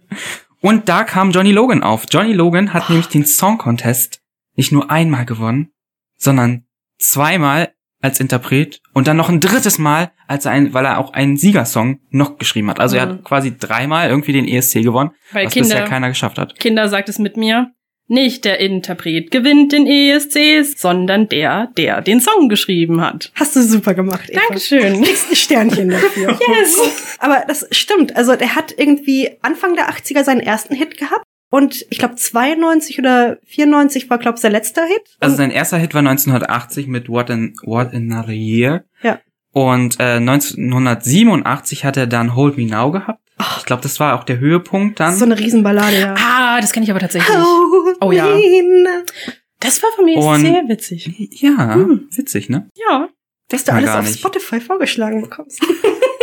[0.62, 2.06] Und da kam Johnny Logan auf.
[2.10, 4.23] Johnny Logan hat nämlich den Song Contest
[4.56, 5.72] nicht nur einmal gewonnen,
[6.16, 6.64] sondern
[6.98, 11.12] zweimal als Interpret und dann noch ein drittes Mal, als er ein, weil er auch
[11.14, 12.78] einen Siegersong noch geschrieben hat.
[12.78, 13.10] Also er Mhm.
[13.10, 16.58] hat quasi dreimal irgendwie den ESC gewonnen, Weil was bisher Kinder, keiner geschafft hat.
[16.58, 17.70] Kinder sagt es mit mir.
[18.06, 23.32] Nicht der Interpret gewinnt den ESCs, sondern der, der den Song geschrieben hat.
[23.34, 24.40] Hast du super gemacht, Eva.
[24.46, 25.02] Dankeschön.
[25.02, 26.38] Kriegst ein Sternchen dafür.
[26.48, 27.16] Yes.
[27.18, 28.14] Aber das stimmt.
[28.14, 31.24] Also der hat irgendwie Anfang der 80er seinen ersten Hit gehabt.
[31.50, 35.02] Und ich glaube 92 oder 94 war, glaube ich, sein letzter Hit.
[35.20, 38.84] Also sein erster Hit war 1980 mit What, in, What Another Year.
[39.02, 39.20] Ja.
[39.52, 43.20] Und äh, 1987 hat er dann Hold Me Now gehabt.
[43.58, 45.14] Ich glaube, das war auch der Höhepunkt dann.
[45.16, 46.14] so eine Riesenballade, ja.
[46.18, 47.36] Ah, das kenne ich aber tatsächlich.
[47.36, 48.26] Hold Oh ja.
[49.60, 51.10] Das war von mir Und- sehr witzig.
[51.40, 52.08] ja, Hm.
[52.14, 52.68] witzig, ne?
[52.76, 53.08] Ja.
[53.48, 54.18] Dass du alles auf nicht.
[54.18, 55.60] Spotify vorgeschlagen bekommst.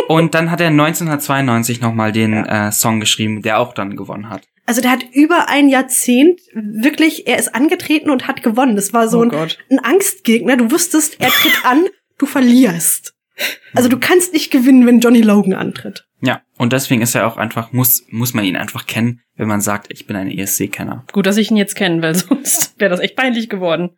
[0.07, 4.41] Und dann hat er 1992 nochmal den äh, Song geschrieben, der auch dann gewonnen hat.
[4.71, 8.77] Also der hat über ein Jahrzehnt wirklich, er ist angetreten und hat gewonnen.
[8.77, 9.57] Das war so oh ein, Gott.
[9.69, 10.55] ein Angstgegner.
[10.55, 13.13] Du wusstest, er tritt an, du verlierst.
[13.73, 16.07] Also du kannst nicht gewinnen, wenn Johnny Logan antritt.
[16.21, 19.59] Ja, und deswegen ist er auch einfach, muss, muss man ihn einfach kennen, wenn man
[19.59, 21.05] sagt, ich bin ein ESC-Kenner.
[21.11, 23.89] Gut, dass ich ihn jetzt kenne, weil sonst wäre das echt peinlich geworden.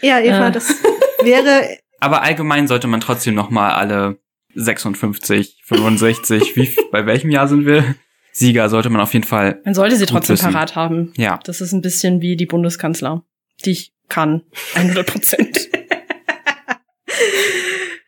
[0.00, 0.52] Ja, Eva, Äh.
[0.52, 0.74] das
[1.24, 4.16] wäre Aber allgemein sollte man trotzdem nochmal alle
[4.54, 7.96] 56, 65, wie, bei welchem Jahr sind wir?
[8.32, 10.52] Sieger sollte man auf jeden Fall, Man sollte sie trotzdem wissen.
[10.52, 11.12] parat haben.
[11.16, 11.38] ja.
[11.44, 13.22] Das ist ein bisschen wie die Bundeskanzler,
[13.64, 14.42] die ich kann.
[14.74, 15.68] 100 Prozent.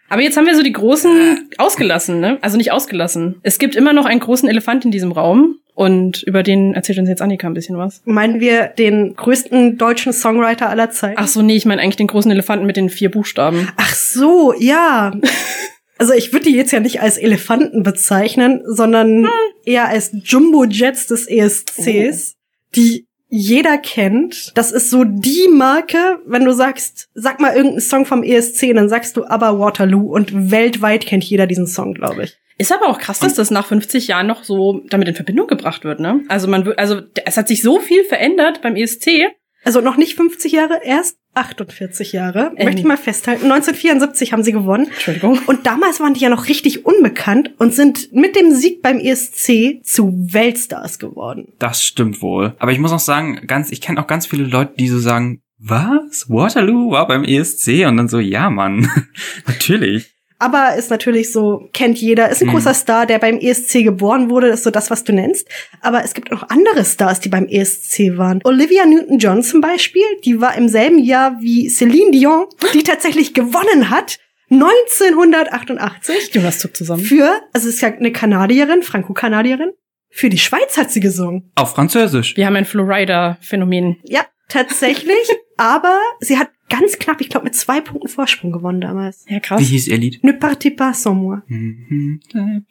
[0.09, 2.39] Aber jetzt haben wir so die großen ausgelassen, ne?
[2.41, 3.41] Also nicht ausgelassen.
[3.43, 7.09] Es gibt immer noch einen großen Elefant in diesem Raum und über den erzählt uns
[7.09, 8.01] jetzt Annika ein bisschen was.
[8.05, 11.17] meinen wir den größten deutschen Songwriter aller Zeiten.
[11.19, 13.69] Ach so, nee, ich meine eigentlich den großen Elefanten mit den vier Buchstaben.
[13.77, 15.13] Ach so, ja.
[15.99, 19.29] Also ich würde die jetzt ja nicht als Elefanten bezeichnen, sondern
[19.65, 22.35] eher als Jumbo-Jets des ESCs,
[22.75, 24.53] die jeder kennt.
[24.57, 28.89] Das ist so die Marke, wenn du sagst, sag mal irgendeinen Song vom ESC, dann
[28.89, 32.39] sagst du aber Waterloo und weltweit kennt jeder diesen Song, glaube ich.
[32.57, 35.85] Ist aber auch krass, dass das nach 50 Jahren noch so damit in Verbindung gebracht
[35.85, 36.21] wird, ne?
[36.29, 39.27] Also man wird, also es hat sich so viel verändert beim ESC.
[39.65, 42.53] Also noch nicht 50 Jahre, erst 48 Jahre.
[42.57, 42.67] Ähm.
[42.67, 43.45] Möchte ich mal festhalten.
[43.45, 44.87] 1974 haben sie gewonnen.
[44.87, 45.41] Entschuldigung.
[45.47, 49.83] Und damals waren die ja noch richtig unbekannt und sind mit dem Sieg beim ESC
[49.83, 51.53] zu Weltstars geworden.
[51.59, 52.55] Das stimmt wohl.
[52.59, 55.41] Aber ich muss auch sagen, ganz, ich kenne auch ganz viele Leute, die so sagen,
[55.59, 56.29] was?
[56.29, 57.87] Waterloo war beim ESC?
[57.87, 58.89] Und dann so, ja, Mann.
[59.47, 60.14] Natürlich.
[60.45, 62.53] Aber ist natürlich so, kennt jeder, ist ein Mhm.
[62.53, 65.49] großer Star, der beim ESC geboren wurde, ist so das, was du nennst.
[65.81, 68.41] Aber es gibt auch andere Stars, die beim ESC waren.
[68.45, 73.89] Olivia Newton-John zum Beispiel, die war im selben Jahr wie Celine Dion, die tatsächlich gewonnen
[73.91, 74.19] hat,
[74.51, 76.35] 1988.
[76.35, 77.03] Jonas zuckt zusammen.
[77.03, 79.71] Für, also ist ja eine Kanadierin, Franco-Kanadierin.
[80.11, 81.51] Für die Schweiz hat sie gesungen.
[81.57, 82.37] Auf Französisch.
[82.37, 83.97] Wir haben ein Flowrider-Phänomen.
[84.05, 85.29] Ja, tatsächlich.
[85.57, 89.25] aber sie hat ganz knapp, ich glaube, mit zwei Punkten Vorsprung gewonnen damals.
[89.29, 89.63] Ja, Wie krass.
[89.63, 90.23] hieß ihr Lied?
[90.25, 91.39] Ne partez pas sans moi.
[91.47, 92.21] Mhm.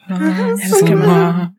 [0.08, 1.56] das kennt man.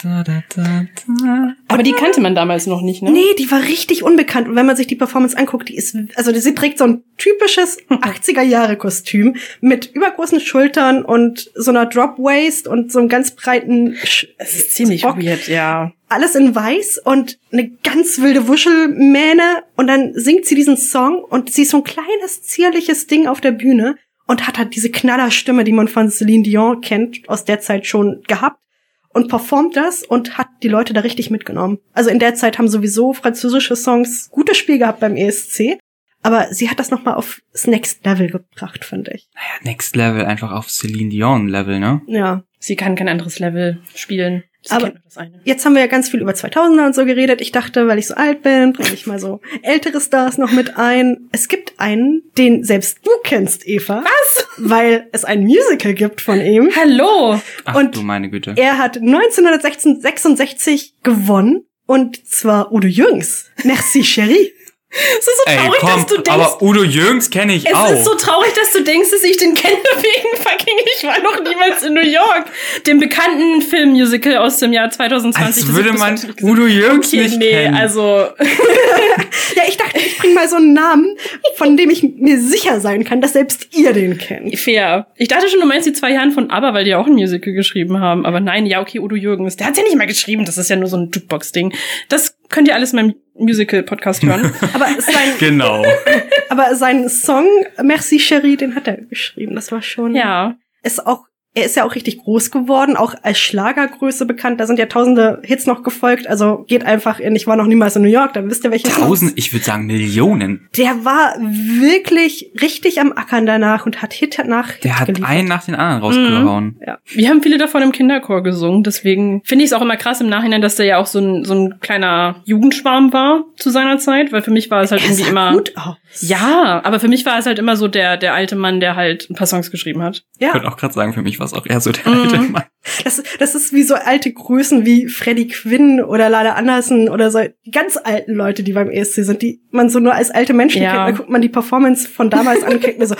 [0.00, 1.54] Da, da, da, da.
[1.66, 3.10] Aber die kannte man damals noch nicht, ne?
[3.10, 4.46] Nee, die war richtig unbekannt.
[4.46, 7.78] Und wenn man sich die Performance anguckt, die ist, also sie trägt so ein typisches
[7.88, 14.54] 80er-Jahre-Kostüm mit übergroßen Schultern und so einer Drop-Waist und so einem ganz breiten, Sch Es
[14.54, 15.20] ist ziemlich Rock.
[15.20, 15.90] weird, ja.
[16.08, 21.50] alles in weiß und eine ganz wilde Wuschelmähne und dann singt sie diesen Song und
[21.50, 23.96] sie ist so ein kleines, zierliches Ding auf der Bühne
[24.28, 28.22] und hat halt diese Knallerstimme, die man von Celine Dion kennt, aus der Zeit schon
[28.28, 28.62] gehabt.
[29.10, 31.78] Und performt das und hat die Leute da richtig mitgenommen.
[31.92, 35.78] Also in der Zeit haben sowieso französische Songs gutes Spiel gehabt beim ESC.
[36.22, 39.28] Aber sie hat das nochmal aufs Next Level gebracht, finde ich.
[39.34, 42.02] Naja, Next Level, einfach auf Celine Dion Level, ne?
[42.06, 42.42] Ja.
[42.58, 44.42] Sie kann kein anderes Level spielen.
[44.72, 45.40] Aber- das eine.
[45.44, 47.40] Jetzt haben wir ja ganz viel über 2000er und so geredet.
[47.40, 50.76] Ich dachte, weil ich so alt bin, bringe ich mal so ältere Stars noch mit
[50.76, 51.28] ein.
[51.32, 54.04] Es gibt einen, den selbst du kennst, Eva.
[54.04, 54.46] Was?
[54.58, 56.70] Weil es ein Musical gibt von ihm.
[56.76, 57.40] Hallo!
[57.64, 58.54] Ach Und du meine Güte.
[58.56, 61.64] Er hat 1966 gewonnen.
[61.86, 63.46] Und zwar Udo Jürgens.
[63.64, 64.52] Merci, Chérie.
[64.90, 66.30] Es ist so Ey, traurig, komm, dass du denkst.
[66.30, 67.90] aber Udo Jürgens kenne ich es auch.
[67.92, 71.38] ist so traurig, dass du denkst, dass ich den kenne wegen fucking Ich war noch
[71.42, 72.46] niemals in New York.
[72.86, 75.46] Dem bekannten Filmmusical aus dem Jahr 2020.
[75.46, 77.74] Als das würde man Udo Jürgens Okay, nicht nee, kennen.
[77.74, 78.28] also
[79.56, 81.16] Ja, ich dachte, ich bringe mal so einen Namen,
[81.56, 84.58] von dem ich mir sicher sein kann, dass selbst ihr den kennt.
[84.58, 85.06] fair.
[85.16, 87.52] Ich dachte schon, du meinst die zwei Herren von ABBA, weil die auch ein Musical
[87.52, 88.24] geschrieben haben.
[88.24, 89.56] Aber nein, ja, okay, Udo Jürgens.
[89.56, 90.44] Der hat's ja nicht mal geschrieben.
[90.44, 91.74] Das ist ja nur so ein Jukebox-Ding.
[92.08, 94.52] Das könnt ihr alles in meinem Musical-Podcast hören.
[94.74, 95.84] Aber sein, Genau.
[96.48, 97.46] aber seinen Song
[97.82, 99.54] Merci Chérie, den hat er geschrieben.
[99.54, 100.14] Das war schon.
[100.14, 100.56] ja.
[100.82, 101.26] Ist auch,
[101.58, 104.60] er ist ja auch richtig groß geworden, auch als Schlagergröße bekannt.
[104.60, 106.28] Da sind ja tausende Hits noch gefolgt.
[106.28, 108.88] Also geht einfach in, ich war noch niemals in New York, dann wisst ihr welche.
[108.88, 110.68] Tausend, ich würde sagen Millionen.
[110.76, 111.34] Der war
[111.82, 115.28] wirklich richtig am Ackern danach und hat Hit nach Hit Der hat geliefert.
[115.30, 116.80] einen nach den anderen rausgehauen.
[116.86, 116.98] Ja.
[117.06, 120.28] Wir haben viele davon im Kinderchor gesungen, deswegen finde ich es auch immer krass im
[120.28, 124.32] Nachhinein, dass der ja auch so ein, so ein kleiner Jugendschwarm war zu seiner Zeit,
[124.32, 125.52] weil für mich war es halt Er irgendwie sah immer.
[125.52, 125.96] gut aus.
[126.20, 129.28] Ja, aber für mich war es halt immer so der, der alte Mann, der halt
[129.30, 130.22] ein paar Songs geschrieben hat.
[130.38, 130.54] Ich Ja.
[130.54, 132.20] würde auch gerade sagen, für mich war es auch eher so der Mhm.
[132.22, 132.62] alte Mann.
[133.04, 137.40] Das, das ist wie so alte Größen wie Freddie Quinn oder Lala Anderson oder so
[137.66, 140.82] die ganz alten Leute, die beim ESC sind, die man so nur als alte Menschen
[140.82, 140.92] Ja.
[140.92, 141.08] kennt.
[141.08, 143.14] Da guckt man die Performance von damals an und kriegt mir so,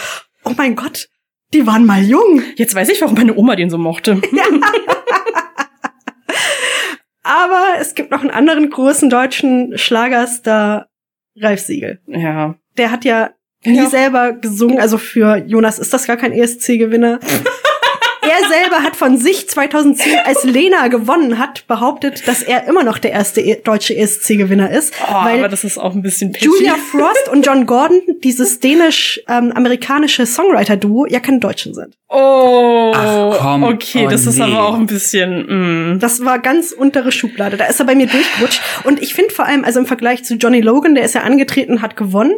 [0.45, 1.09] oh mein Gott,
[1.53, 2.43] die waren mal jung.
[2.57, 4.21] Jetzt weiß ich, warum meine Oma den so mochte.
[7.23, 10.89] Aber es gibt noch einen anderen großen deutschen Schlagerstar,
[11.39, 12.01] Ralf Siegel.
[12.07, 12.55] Ja.
[12.79, 13.31] Der hat ja
[13.65, 13.87] nie Ja.
[13.91, 17.19] selber gesungen, also für Jonas ist das gar kein ESC-Gewinner.
[18.43, 22.99] er selber hat von sich 2010, als Lena gewonnen hat, behauptet, dass er immer noch
[22.99, 24.95] der erste e deutsche ESC-Gewinner ist.
[25.09, 26.47] Oh, weil aber das ist auch ein bisschen pitchy.
[26.47, 31.97] Julia Frost und John Gordon, dieses dänisch-amerikanische Songwriter-Duo, ja keine Deutschen sind.
[32.09, 33.63] Oh, Ach, komm.
[33.65, 34.45] okay, Oh, das ist nee.
[34.45, 35.95] aber auch ein bisschen.
[35.95, 35.99] Mm.
[35.99, 37.57] Das war ganz untere Schublade.
[37.57, 38.61] Da ist er bei mir durchgerutscht.
[38.85, 41.83] Und ich finde vor allem, also im Vergleich zu Johnny Logan, der ist ja angetreten,
[41.83, 42.33] hat gewonnen.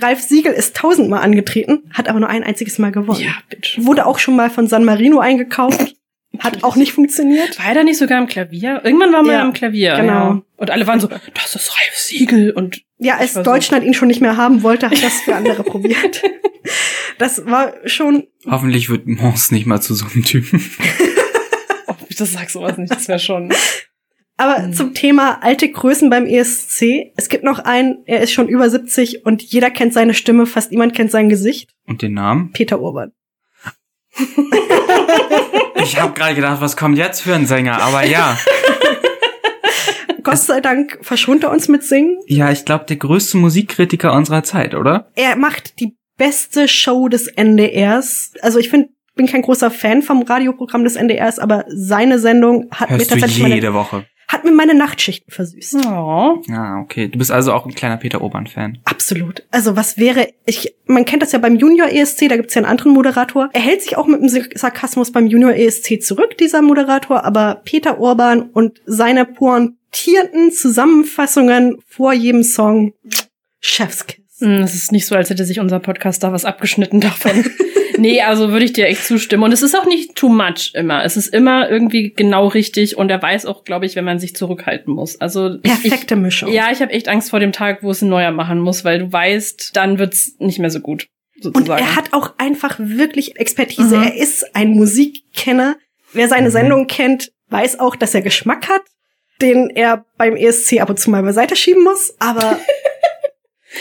[0.00, 3.20] Ralf Siegel ist tausendmal angetreten, hat aber nur ein einziges Mal gewonnen.
[3.20, 3.78] Ja, bitch.
[3.80, 5.94] Wurde auch schon mal von San Marino eingekauft.
[6.40, 7.56] Hat auch nicht funktioniert.
[7.60, 8.80] War er da nicht sogar am Klavier?
[8.82, 9.94] Irgendwann war man Ja, am Klavier.
[9.94, 10.12] genau.
[10.12, 10.42] Ja.
[10.56, 12.50] Und alle waren so, das ist Ralf Siegel.
[12.50, 15.34] Und Ja, als war so- Deutschland ihn schon nicht mehr haben wollte, hat das für
[15.36, 16.22] andere probiert.
[17.18, 20.60] Das war schon, Hoffentlich wird Mons nicht mal zu so einem Typen.
[21.86, 22.92] oh, das sag sowas nicht.
[22.92, 23.52] Das wäre schon.
[24.36, 24.72] Aber Mhm.
[24.72, 27.12] zum Thema alte Größen beim ESC.
[27.16, 30.70] Es gibt noch einen, er ist schon über 70 und jeder kennt seine Stimme, fast
[30.70, 31.70] niemand kennt sein Gesicht.
[31.86, 32.50] Und den Namen?
[32.52, 33.12] Peter Urban.
[35.82, 37.82] Ich habe gerade gedacht, was kommt jetzt für ein Sänger?
[37.82, 38.38] Aber ja.
[40.22, 42.18] Gott sei Dank verschont er uns mit Singen.
[42.26, 45.10] Ja, ich glaube, der größte Musikkritiker unserer Zeit, oder?
[45.14, 48.32] Er macht die beste Show des NDRs.
[48.40, 52.90] Also ich finde, bin kein großer Fan vom Radioprogramm des NDRs, aber seine Sendung hat
[52.90, 54.06] mir Hörst du tatsächlich jede meine, Woche.
[54.28, 55.76] Hat mir meine Nachtschichten versüßt.
[55.86, 56.42] Oh.
[56.50, 57.08] Ah, okay.
[57.08, 58.78] Du bist also auch ein kleiner Peter Urban-Fan.
[58.84, 59.42] Absolut.
[59.50, 62.70] Also was wäre, ich, man kennt das ja beim Junior ESC, da gibt's ja einen
[62.70, 63.50] anderen Moderator.
[63.52, 67.98] Er hält sich auch mit dem Sarkasmus beim Junior ESC zurück, dieser Moderator, aber Peter
[68.00, 72.92] Urban und seine pointierten Zusammenfassungen vor jedem Song,
[73.60, 74.20] Chefskiss.
[74.40, 77.44] Hm, Es ist nicht so, als hätte sich unser Podcast da was abgeschnitten davon.
[78.04, 79.42] nee, also würde ich dir echt zustimmen.
[79.42, 81.04] Und es ist auch nicht too much immer.
[81.04, 84.34] Es ist immer irgendwie genau richtig und er weiß auch, glaube ich, wenn man sich
[84.36, 85.20] zurückhalten muss.
[85.20, 86.48] Also ich, Perfekte Mischung.
[86.48, 88.84] Ich, ja, ich habe echt Angst vor dem Tag, wo es ein neuer machen muss,
[88.84, 91.06] weil du weißt, dann wird's nicht mehr so gut.
[91.36, 91.82] Und Sozusagen.
[91.82, 93.96] er hat auch einfach wirklich Expertise.
[93.96, 94.02] Mhm.
[94.04, 95.76] Er ist ein Musikkenner.
[96.12, 96.52] Wer seine Mhm.
[96.52, 98.82] Sendung kennt, weiß auch, dass er Geschmack hat,
[99.42, 102.14] den er beim ESC ab und zu mal beiseite schieben muss.
[102.20, 102.58] Aber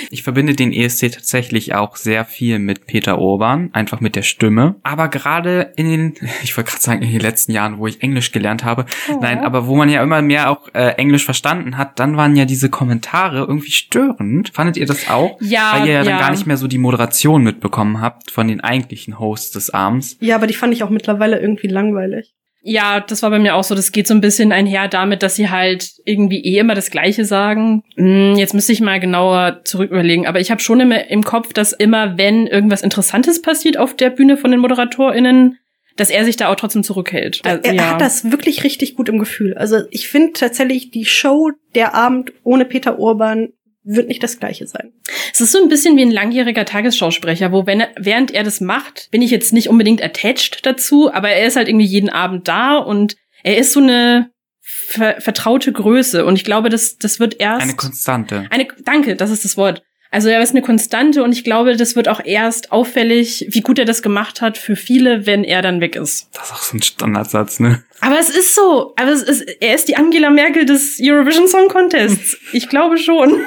[0.09, 4.75] Ich verbinde den ESC tatsächlich auch sehr viel mit Peter Urban, einfach mit der Stimme.
[4.83, 8.31] Aber gerade in den, ich wollte gerade sagen, in den letzten Jahren, wo ich Englisch
[8.31, 9.19] gelernt habe, Oh.
[9.21, 12.45] nein, aber wo man ja immer mehr auch äh, Englisch verstanden hat, dann waren ja
[12.45, 14.51] diese Kommentare irgendwie störend.
[14.53, 15.37] Fandet ihr das auch?
[15.41, 16.09] Ja, Weil ihr ja, ja.
[16.09, 20.17] dann gar nicht mehr so die Moderation mitbekommen habt von den eigentlichen Hosts des Abends.
[20.21, 22.33] ja, aber die fand ich auch mittlerweile irgendwie langweilig.
[22.65, 23.75] Ja, das war bei mir auch so.
[23.75, 27.25] Das geht so ein bisschen einher damit, dass sie halt irgendwie eh immer das Gleiche
[27.25, 27.83] sagen.
[27.95, 30.27] Hm, jetzt müsste ich mal genauer zurück überlegen.
[30.27, 34.09] Aber ich habe schon immer im Kopf, dass immer, wenn irgendwas Interessantes passiert auf der
[34.09, 35.59] Bühne von den ModeratorInnen,
[35.97, 37.41] dass er sich da auch trotzdem zurückhält.
[37.43, 37.91] Also, er ja.
[37.91, 39.53] hat das wirklich richtig gut im Gefühl.
[39.55, 43.49] Also ich finde tatsächlich, die Show, der Abend ohne Peter Urban
[43.83, 44.93] wird nicht das gleiche sein.
[45.33, 48.61] Es ist so ein bisschen wie ein langjähriger Tagesschausprecher, wo wenn er, während er das
[48.61, 52.47] macht, bin ich jetzt nicht unbedingt attached dazu, aber er ist halt irgendwie jeden Abend
[52.47, 54.29] da und er ist so eine
[54.61, 58.47] ver vertraute Größe und ich glaube, das das wird erst Eine Konstante.
[58.49, 59.83] eine danke, das ist das Wort.
[60.09, 63.79] Also er ist eine Konstante und ich glaube, das wird auch erst auffällig, wie gut
[63.79, 66.29] er das gemacht hat für viele, wenn er dann weg ist.
[66.33, 67.83] Das ist auch so ein Standardsatz, ne?
[67.99, 71.67] Aber es ist so, aber es ist, er ist die Angela Merkel des Eurovision Song
[71.67, 72.37] Contests.
[72.51, 73.43] Ich glaube schon.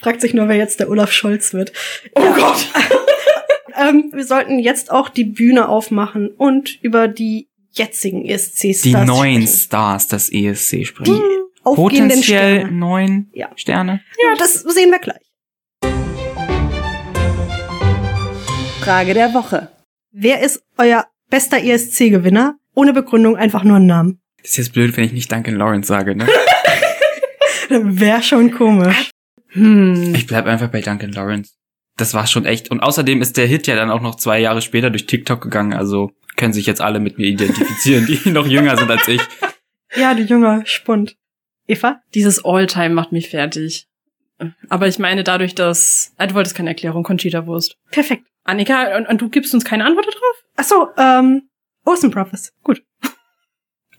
[0.00, 1.72] Fragt sich nur, wer jetzt der Olaf Scholz wird.
[2.14, 2.66] Oh Gott.
[3.74, 9.40] Ähm, wir sollten jetzt auch die Bühne aufmachen und über die jetzigen ESC-Stars Die neuen
[9.42, 9.48] sprechen.
[9.48, 11.14] Stars des ESC sprechen.
[11.14, 11.20] Die
[11.64, 12.70] aufgehenden Potenziell Sterne.
[12.76, 13.48] neun Ja.
[13.56, 14.02] Sterne.
[14.22, 15.22] Ja, das sehen wir gleich.
[18.80, 19.68] Frage der Woche.
[20.10, 22.56] Wer ist euer bester ESC-Gewinner?
[22.74, 24.20] Ohne Begründung, einfach nur einen Namen.
[24.42, 26.26] Ist jetzt blöd, wenn ich nicht Duncan Lawrence sage, ne?
[27.70, 29.11] Wäre schon komisch.
[29.52, 30.14] Hm.
[30.14, 31.54] Ich bleib einfach bei Duncan Lawrence.
[31.96, 32.70] Das war schon echt.
[32.70, 35.74] Und außerdem ist der Hit ja dann auch noch zwei Jahre später durch TikTok gegangen.
[35.74, 39.20] Also können sich jetzt alle mit mir identifizieren, die noch jünger sind als ich.
[39.94, 41.16] Ja, die junge Spund.
[41.66, 42.00] Eva?
[42.14, 43.86] Dieses All-Time macht mich fertig.
[44.68, 46.12] Aber ich meine dadurch, dass...
[46.16, 47.76] Ah, du wolltest keine Erklärung, Conchita Wurst.
[47.90, 48.24] Perfekt.
[48.44, 50.44] Annika, und, und du gibst uns keine Antwort darauf?
[50.56, 51.48] Ach so, ähm,
[51.84, 52.52] Olsen Brothers.
[52.64, 52.82] Gut.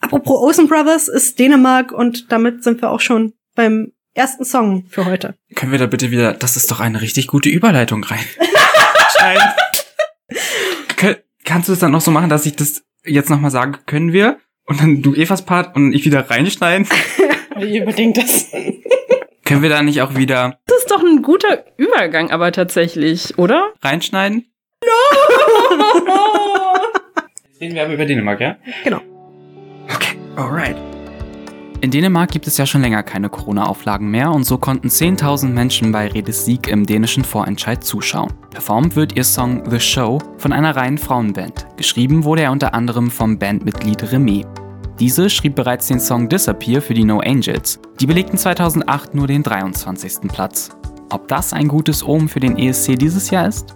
[0.01, 5.05] Apropos Olsen Brothers ist Dänemark und damit sind wir auch schon beim ersten Song für
[5.05, 5.35] heute.
[5.55, 8.25] Können wir da bitte wieder, das ist doch eine richtig gute Überleitung rein.
[11.45, 14.39] Kannst du es dann noch so machen, dass ich das jetzt nochmal sage, können wir?
[14.65, 16.87] Und dann du Evas Part und ich wieder reinschneiden?
[17.57, 18.47] Wie überdenkt das?
[19.45, 23.73] Können wir da nicht auch wieder Das ist doch ein guter Übergang, aber tatsächlich, oder?
[23.81, 24.45] reinschneiden?
[27.51, 28.55] Jetzt reden wir aber über Dänemark, ja?
[28.83, 29.01] Genau.
[29.93, 30.92] Okay, alright.
[31.83, 35.91] In Dänemark gibt es ja schon länger keine Corona-Auflagen mehr und so konnten 10.000 Menschen
[35.91, 38.31] bei Redes Sieg im dänischen Vorentscheid zuschauen.
[38.51, 41.67] Performt wird ihr Song The Show von einer reinen Frauenband.
[41.75, 44.45] Geschrieben wurde er unter anderem vom Bandmitglied Remé.
[44.97, 47.81] Diese schrieb bereits den Song Disappear für die No Angels.
[47.99, 50.29] Die belegten 2008 nur den 23.
[50.29, 50.69] Platz.
[51.09, 53.75] Ob das ein gutes Omen für den ESC dieses Jahr ist?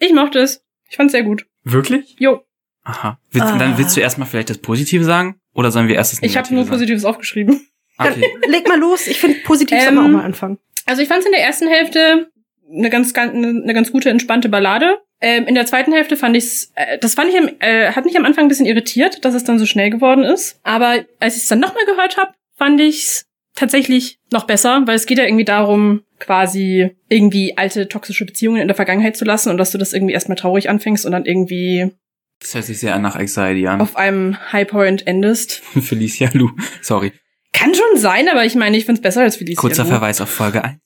[0.00, 0.62] Ich mochte es.
[0.88, 1.46] Ich fand's sehr gut.
[1.62, 2.16] Wirklich?
[2.18, 2.42] Jo.
[2.82, 3.18] Aha.
[3.30, 3.58] Willst, Ah.
[3.58, 5.38] Dann willst du erstmal vielleicht das Positive sagen?
[5.54, 6.72] Oder sollen wir erst das Ich habe Negative nur sagen?
[6.74, 7.66] Positives aufgeschrieben.
[7.98, 8.24] Okay.
[8.48, 9.06] Leg mal los.
[9.06, 10.58] Ich finde positiv Ähm, soll man auch mal anfangen.
[10.86, 12.30] Also ich fand's in der ersten Hälfte
[12.72, 14.98] eine ganz, ganz eine, eine ganz gute entspannte Ballade.
[15.20, 18.16] Ähm, in der zweiten Hälfte fand ich's, äh, das fand ich, am, äh, hat mich
[18.16, 20.58] am Anfang ein bisschen irritiert, dass es dann so schnell geworden ist.
[20.62, 25.04] Aber als ich es dann nochmal gehört habe, fand ich's tatsächlich noch besser, weil es
[25.04, 29.56] geht ja irgendwie darum, quasi irgendwie alte toxische Beziehungen in der Vergangenheit zu lassen und
[29.58, 31.90] dass du das irgendwie erstmal traurig anfängst und dann irgendwie
[32.40, 33.80] Das hört sich sehr nach Anxiety an.
[33.80, 35.54] auf einem Highpoint endest.
[35.80, 36.50] Felicia Lu.
[36.82, 37.12] Sorry.
[37.52, 39.60] Kann schon sein, aber ich meine, ich find's besser als Felicia.
[39.60, 39.90] Kurzer Lu.
[39.90, 40.76] Verweis auf Folge 1.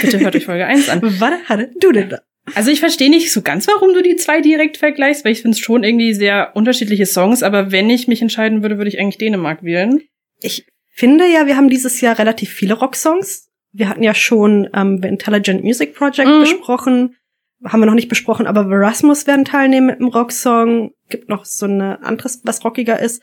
[0.00, 1.00] Bitte hört euch Folge 1 an.
[1.02, 2.20] Was hatte du denn da?
[2.54, 5.54] Also ich verstehe nicht so ganz, warum du die zwei direkt vergleichst, weil ich finde
[5.56, 9.18] es schon irgendwie sehr unterschiedliche Songs, aber wenn ich mich entscheiden würde, würde ich eigentlich
[9.18, 10.00] Dänemark wählen.
[10.40, 13.47] Ich finde ja, wir haben dieses Jahr relativ viele Rocksongs.
[13.72, 16.40] Wir hatten ja schon ähm, The Intelligent Music Project Mhm.
[16.40, 17.16] besprochen.
[17.64, 20.92] Haben wir noch nicht besprochen, aber Verasmus werden teilnehmen mit einem Rocksong.
[21.08, 23.20] Gibt noch so eine anderes, was rockiger ist.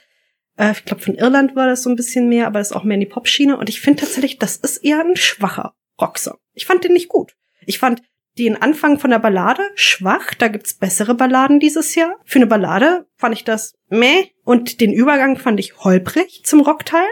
[0.57, 2.83] Äh, ich glaube, von Irland war das so ein bisschen mehr, aber das ist auch
[2.83, 3.57] mehr in die Popschiene.
[3.57, 6.37] Und ich finde tatsächlich, das ist eher ein schwacher Rocksong.
[6.53, 7.33] Ich fand den nicht gut.
[7.65, 8.01] Ich fand
[8.37, 10.33] den Anfang von der Ballade schwach.
[10.33, 12.17] Da gibt's bessere Balladen dieses Jahr.
[12.25, 14.31] Für eine Ballade fand ich das meh.
[14.43, 17.07] Und den Übergang fand ich holprig zum Rockteil.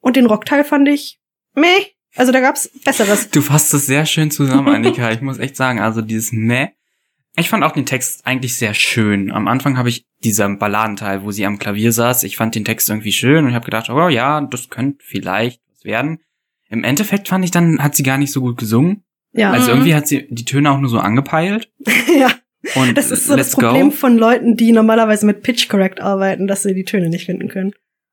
[0.00, 1.20] Und den Rockteil fand ich
[1.54, 1.66] meh.
[2.16, 3.30] Also da gab's Besseres.
[3.30, 5.10] Du fasst es sehr schön zusammen, Annika.
[5.10, 6.68] Ich muss echt sagen, also dieses Meh.
[7.36, 9.32] Ich fand auch den Text eigentlich sehr schön.
[9.32, 12.88] Am Anfang habe ich dieser Balladenteil, wo sie am Klavier saß, ich fand den Text
[12.88, 16.20] irgendwie schön und habe gedacht, oh ja, das könnte vielleicht was werden.
[16.68, 19.02] Im Endeffekt fand ich dann, hat sie gar nicht so gut gesungen.
[19.32, 19.50] Ja.
[19.50, 19.78] Also Mhm.
[19.78, 21.72] irgendwie hat sie die Töne auch nur so angepeilt.
[22.18, 22.30] ja.
[22.76, 23.96] Und Das ist so das Problem go.
[23.96, 27.72] von Leuten, die normalerweise mit Pitch Correct arbeiten, dass sie die Töne nicht finden können.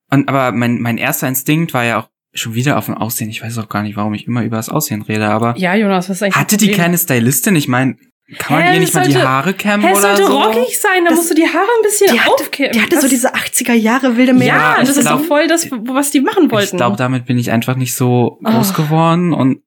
[0.09, 3.29] Und aber mein, mein erster Instinkt war ja auch schon wieder auf dem Aussehen.
[3.29, 6.09] Ich weiß auch gar nicht, warum ich immer über das Aussehen rede, aber Ja, Jonas,
[6.09, 7.55] was ist eigentlich hatte das die keine Stylistin?
[7.55, 7.97] Ich meine,
[8.37, 10.39] kann man Hä, ihr nicht mal die sollte- Haare kämmen Hä, es oder sollte so?
[10.41, 12.71] rockig sein, da Das- musst du die Haare ein bisschen Die hatte, aufkämmen.
[12.71, 13.09] die hatte so Was?
[13.09, 14.47] diese 80er Jahre wilde Meer.
[14.47, 16.75] Ja, das ist glaub- doch voll das, was die machen wollten.
[16.75, 18.81] Ich glaube, damit bin ich einfach nicht so groß Oh.
[18.83, 19.59] geworden und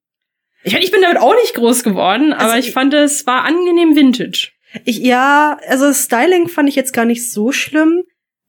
[0.63, 3.27] ich, mein, ich bin damit auch nicht groß geworden, aber Also ich ich- fand es
[3.27, 4.49] war angenehm vintage.
[4.87, 8.03] Ich, ja, also Styling fand ich jetzt gar nicht so schlimm.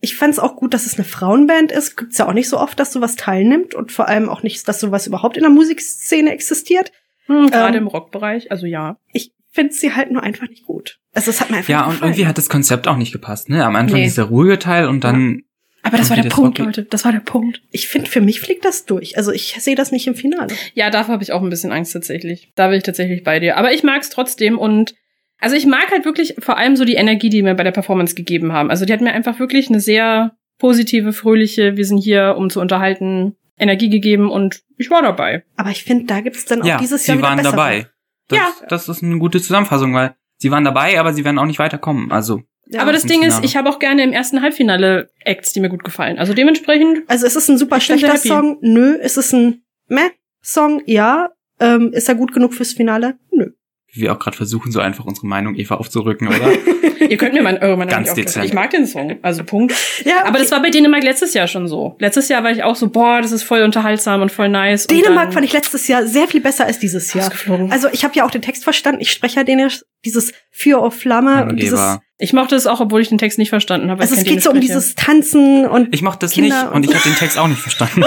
[0.05, 1.97] Ich fand's auch gut, dass es eine Frauenband ist.
[1.97, 4.79] Gibt's ja auch nicht so oft, dass sowas teilnimmt und vor allem auch nicht, dass
[4.79, 6.91] sowas überhaupt in der Musikszene existiert.
[7.25, 8.97] Hm, Gerade Ähm, im Rockbereich, also ja.
[9.13, 10.99] Ich finde sie halt nur einfach nicht gut.
[11.15, 13.49] Also es hat mir einfach Ja, nicht und irgendwie hat das Konzept auch nicht gepasst,
[13.49, 13.65] ne?
[13.65, 14.03] Am Anfang Nee.
[14.05, 15.41] dieser ruhige Teil und dann
[15.81, 16.83] Aber das war der das Punkt, war- Leute.
[16.83, 17.63] Das war der Punkt.
[17.71, 19.17] ich finde, für mich fliegt das durch.
[19.17, 20.53] Also ich sehe das nicht im Finale.
[20.75, 22.51] Ja, davor habe ich auch ein bisschen Angst tatsächlich.
[22.53, 23.57] Da bin ich tatsächlich bei dir.
[23.57, 24.93] Aber ich mag es trotzdem und
[25.39, 28.15] also ich mag halt wirklich vor allem so die Energie, die mir bei der Performance
[28.15, 28.69] gegeben haben.
[28.69, 32.61] Also die hat mir einfach wirklich eine sehr positive, fröhliche, wir sind hier, um zu
[32.61, 35.43] unterhalten, Energie gegeben und ich war dabei.
[35.55, 37.51] Aber ich finde, da gibt's dann auch ja, dieses sie Jahr wieder waren bessere.
[37.55, 37.87] dabei.
[38.27, 38.49] Das, Ja.
[38.69, 42.11] das ist eine gute Zusammenfassung, weil sie waren dabei, aber sie werden auch nicht weiterkommen.
[42.11, 42.81] Also Ja.
[42.81, 43.45] Aber das Ding ist, Finale.
[43.45, 46.17] ich habe auch gerne im ersten Halbfinale Acts, die mir gut gefallen.
[46.17, 48.27] Also dementsprechend, Also es ist ein super schlechter happy.
[48.27, 48.57] Song.
[48.61, 48.93] Nö.
[48.95, 50.81] Ist es ein Meh-Song?
[50.85, 51.29] Ja.
[51.59, 53.17] Ähm, ist er gut genug fürs Finale?
[53.31, 53.51] Nö.
[53.95, 56.51] Wie wir auch gerade versuchen, so einfach unsere Meinung Eva aufzurücken, oder?
[56.99, 58.45] ihr könnt mir mein, eure Meinung Ganz dezent.
[58.45, 59.17] Ich mag den Song.
[59.21, 59.73] Also Punkt.
[60.03, 61.95] Ja, Aber das war bei Dänemark letztes Jahr schon so.
[61.99, 64.85] Letztes Jahr war ich auch so, boah, das ist voll unterhaltsam und voll nice.
[64.85, 67.31] und Dänemark fand ich letztes Jahr sehr viel besser als dieses Jahr.
[67.69, 69.01] Also ich habe ja auch den Text verstanden.
[69.01, 69.83] Ich spreche ja Dänisch.
[70.03, 71.79] Dieses Feuer auf Flamme und dieses.
[71.79, 72.01] Angeber.
[72.17, 74.01] Ich mochte es auch, obwohl ich den Text nicht verstanden habe.
[74.01, 76.93] Also es geht so um dieses Tanzen und Ich mochte das Kinder nicht und ich
[76.95, 78.03] habe den Text auch nicht verstanden.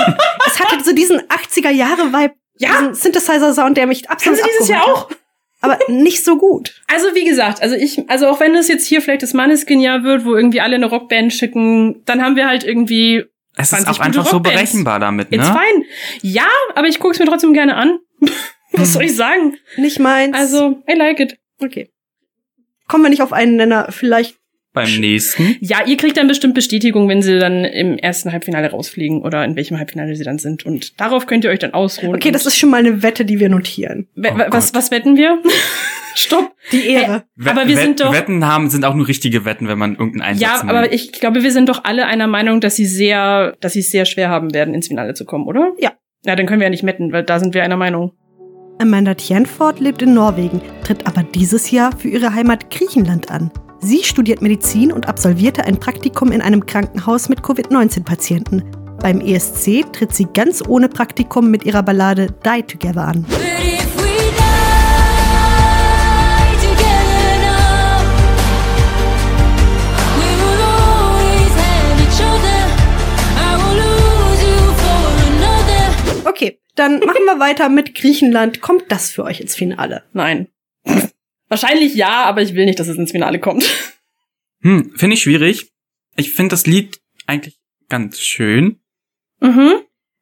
[0.47, 2.71] es hatte so diesen 80er Jahre Vibe, Ja.
[2.79, 5.09] diesen Synthesizer Sound, der mich Haben absolut sie dieses Jahr hat.
[5.61, 6.81] Aber nicht so gut.
[6.87, 10.25] Also wie gesagt, also ich, also auch wenn es jetzt hier vielleicht das Manneskin-Jahr wird,
[10.25, 13.25] wo irgendwie alle eine Rockband schicken, dann haben wir halt irgendwie,
[13.57, 14.57] Es 20 ist auch einfach so Rockbands.
[14.57, 15.59] berechenbar damit, it's ne?
[15.59, 15.85] fine.
[16.23, 17.99] Ja, aber ich gucke es mir trotzdem gerne an.
[18.73, 19.57] Was soll ich sagen?
[19.77, 20.37] Nicht meins.
[20.37, 21.39] Also, I like it.
[21.61, 21.91] okay.
[22.87, 24.38] Kommen wir nicht auf einen Nenner, vielleicht
[24.85, 25.57] Beim nächsten.
[25.61, 29.57] Ja, ihr kriegt dann bestimmt Bestätigung, wenn sie dann im ersten Halbfinale rausfliegen oder in
[29.57, 30.65] welchem Halbfinale sie dann sind.
[30.67, 32.15] Und darauf könnt ihr euch dann ausruhen.
[32.17, 34.09] Okay, das ist schon mal eine Wette, die wir notieren.
[34.15, 35.39] We- Oh was, was wetten wir?
[36.15, 36.53] Stopp.
[36.73, 37.25] Die Ehre.
[37.45, 40.23] Aber wir Wett- sind doch- Wetten haben sind auch nur richtige Wetten, wenn man irgendeinen
[40.23, 40.71] Einsatz Ja, nimmt.
[40.71, 43.91] aber ich glaube, wir sind doch alle einer Meinung, dass sie sehr, dass sie es
[43.91, 45.73] sehr schwer haben werden, ins Finale zu kommen, oder?
[45.79, 45.93] Ja.
[46.25, 48.13] Ja, dann können wir ja nicht metten, weil da sind wir einer Meinung.
[48.81, 53.51] Amanda Tienford lebt in Norwegen, tritt aber dieses Jahr für ihre Heimat Griechenland an.
[53.81, 58.65] Sie studiert Medizin und absolvierte ein Praktikum in einem Krankenhaus mit Covid-19-Patienten.
[59.01, 63.25] Beim ESC tritt sie ganz ohne Praktikum mit ihrer Ballade Die Together an.
[76.25, 78.61] Okay, dann machen wir weiter mit Griechenland.
[78.61, 80.03] Kommt das für euch ins Finale?
[80.13, 80.49] Nein.
[81.49, 83.65] Wahrscheinlich ja, aber ich will nicht, dass es ins Finale kommt.
[84.63, 85.71] Hm, finde ich schwierig.
[86.17, 88.81] Ich finde das Lied eigentlich ganz schön.
[89.41, 89.75] Mhm.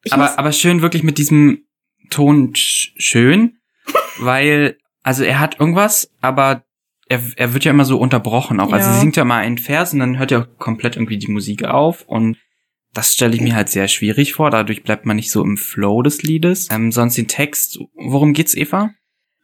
[0.05, 1.65] Ich aber, aber schön wirklich mit diesem
[2.11, 3.59] Ton sch schön,
[4.19, 6.65] weil, also er hat irgendwas, aber
[7.09, 8.73] er, er wird ja immer so unterbrochen auch.
[8.73, 8.95] Also Ja.
[8.95, 12.03] sie singt ja mal einen Vers und dann hört ja komplett irgendwie die Musik auf
[12.03, 12.37] und
[12.93, 14.51] das stelle ich mir halt sehr schwierig vor.
[14.51, 16.69] Dadurch bleibt man nicht so im Flow des Liedes.
[16.71, 17.79] Ähm, sonst den Text.
[17.95, 18.91] Worum geht's, Eva?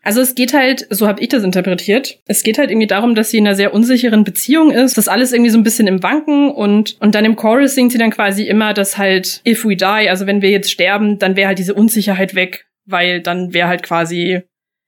[0.04, 3.30] Also es geht halt, so habe ich das interpretiert, es geht halt irgendwie darum, dass
[3.30, 6.50] sie in einer sehr unsicheren Beziehung ist, das alles irgendwie so ein bisschen im Wanken
[6.50, 9.84] und, und dann im Chorus singt sie dann quasi immer, dass halt, if we die,
[9.84, 13.84] also wenn wir jetzt sterben, dann wäre halt diese Unsicherheit weg, weil dann wäre halt
[13.84, 14.40] quasi,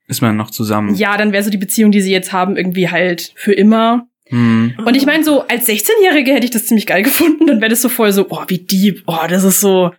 [0.09, 0.97] Ist man noch zusammen?
[0.97, 4.09] ja, dann wäre so die Beziehung, die sie jetzt haben, irgendwie halt für immer.
[4.27, 4.75] Hm.
[4.85, 7.83] Und ich meine, so als 16-Jährige hätte ich das ziemlich geil gefunden, dann wäre das
[7.83, 9.93] so voll so, oh, wie deep, oh, das ist so,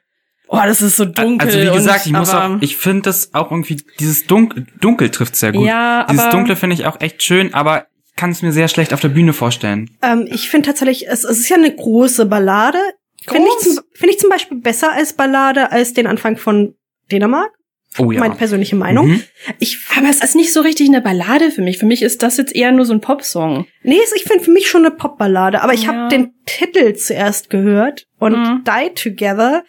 [0.47, 1.47] oh, das ist so dunkel.
[1.47, 5.09] Also wie gesagt, und, ich muss auch, ich finde das auch irgendwie, dieses Dunkel, Dunkel
[5.09, 5.65] trifft sehr gut.
[5.65, 8.67] Ja, dieses aber- Dunkle finde ich auch echt schön, aber ich kann es mir sehr
[8.67, 9.89] schlecht auf der Bühne vorstellen.
[10.01, 12.79] Ähm, ich finde tatsächlich, es, es ist ja eine große Ballade.
[13.27, 16.75] Finde ich, zum- finde ich zum Beispiel besser als Ballade als den Anfang von
[17.11, 17.51] Dänemark.
[17.97, 18.19] Oh ja.
[18.19, 19.07] Meine persönliche Meinung.
[19.07, 19.23] Mhm.
[19.59, 21.77] Ich, Aber es ist nicht so richtig eine Ballade für mich.
[21.77, 23.67] Für mich ist das jetzt eher nur so ein Popsong.
[23.83, 25.93] nee, es- ich finde für mich schon eine Popballade, aber ich Ja.
[25.93, 28.63] habe den Titel zuerst gehört und Mhm.
[28.65, 29.63] Die Together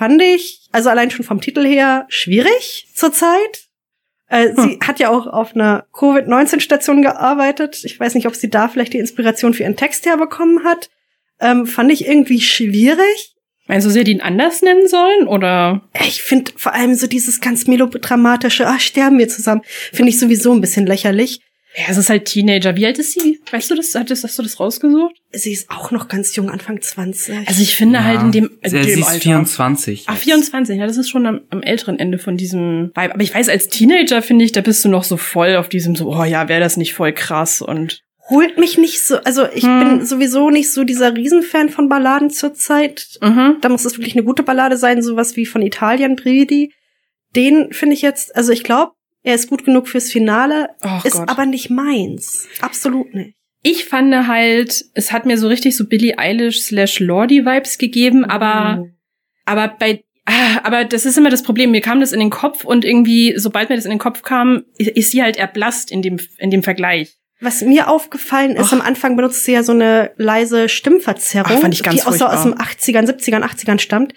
[0.00, 3.66] fand ich, also allein schon vom Titel her, schwierig zurzeit.
[4.28, 7.84] Äh, Sie hat ja auch auf einer Covid-19-Station gearbeitet.
[7.84, 10.88] Ich weiß nicht, ob sie da vielleicht die Inspiration für ihren Text herbekommen hat.
[11.38, 13.34] Ähm, fand ich irgendwie schwierig.
[13.66, 15.28] Meinst du, sie hätte ihn anders nennen sollen?
[15.28, 15.82] Oder?
[16.06, 19.60] Ich finde vor allem so dieses ganz melodramatische, ah, sterben wir zusammen,
[19.92, 21.42] finde ich sowieso ein bisschen lächerlich.
[21.76, 22.74] Ja, es ist halt Teenager.
[22.76, 23.40] Wie alt ist sie?
[23.50, 23.94] Weißt du das?
[23.94, 25.14] Hattest, hast du das rausgesucht?
[25.30, 27.46] Sie ist auch noch ganz jung, Anfang 20.
[27.46, 28.04] Also ich finde Ja.
[28.04, 29.20] halt in dem, in sie, dem sie ist Alter.
[29.20, 30.04] 24.
[30.08, 30.78] Ach, 24.
[30.78, 33.14] Ja, das ist schon am, am älteren Ende von diesem Vibe.
[33.14, 35.94] Aber ich weiß, als Teenager finde ich, da bist du noch so voll auf diesem
[35.94, 39.64] so, oh ja, wäre das nicht voll krass und Holt mich nicht so, also ich
[39.64, 39.80] Hm.
[39.80, 43.18] bin sowieso nicht so dieser Riesenfan von Balladen zurzeit.
[43.20, 43.56] mhm.
[43.60, 46.72] Da muss es wirklich eine gute Ballade sein, sowas wie von Italien, Brividi.
[47.34, 48.92] Den finde ich jetzt, also ich glaube,
[49.22, 51.28] er ist gut genug fürs Finale, Oh ist Gott.
[51.28, 52.46] aber nicht meins.
[52.60, 53.34] Absolut nicht.
[53.62, 58.24] Ich fand halt, es hat mir so richtig so Billie Eilish slash Lordi Vibes gegeben,
[58.24, 58.86] aber,
[59.44, 61.70] aber bei, ah, aber das ist immer das Problem.
[61.70, 64.64] Mir kam das in den Kopf und irgendwie, sobald mir das in den Kopf kam,
[64.78, 67.16] ist, sie halt erblasst in dem, in dem Vergleich.
[67.42, 68.72] Was mir aufgefallen ist, Ach.
[68.72, 72.12] am Anfang benutzt sie ja so eine leise Stimmverzerrung, Ach, fand ich ganz die auch
[72.12, 72.66] so aus den furchtbar.
[72.66, 74.14] 80ern, 70ern, 80ern stammt.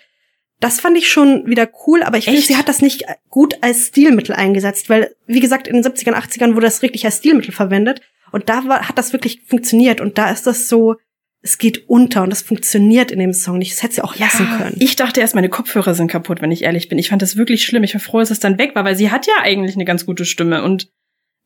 [0.63, 3.87] Das fand ich schon wieder cool, aber ich finde, sie hat das nicht gut als
[3.87, 7.99] Stilmittel eingesetzt, weil, wie gesagt, in den 70ern, 80ern wurde das wirklich als Stilmittel verwendet.
[8.31, 9.99] Und da war, hat das wirklich funktioniert.
[9.99, 10.95] Und da ist das so,
[11.41, 13.73] es geht unter und das funktioniert in dem Song nicht.
[13.73, 14.77] Das hätte sie auch lassen können.
[14.79, 16.97] Ich dachte erst, meine Kopfhörer sind kaputt, wenn ich ehrlich bin.
[16.97, 17.83] Ich fand das wirklich schlimm.
[17.83, 20.05] Ich war froh, dass es dann weg war, weil sie hat ja eigentlich eine ganz
[20.05, 20.87] gute Stimme und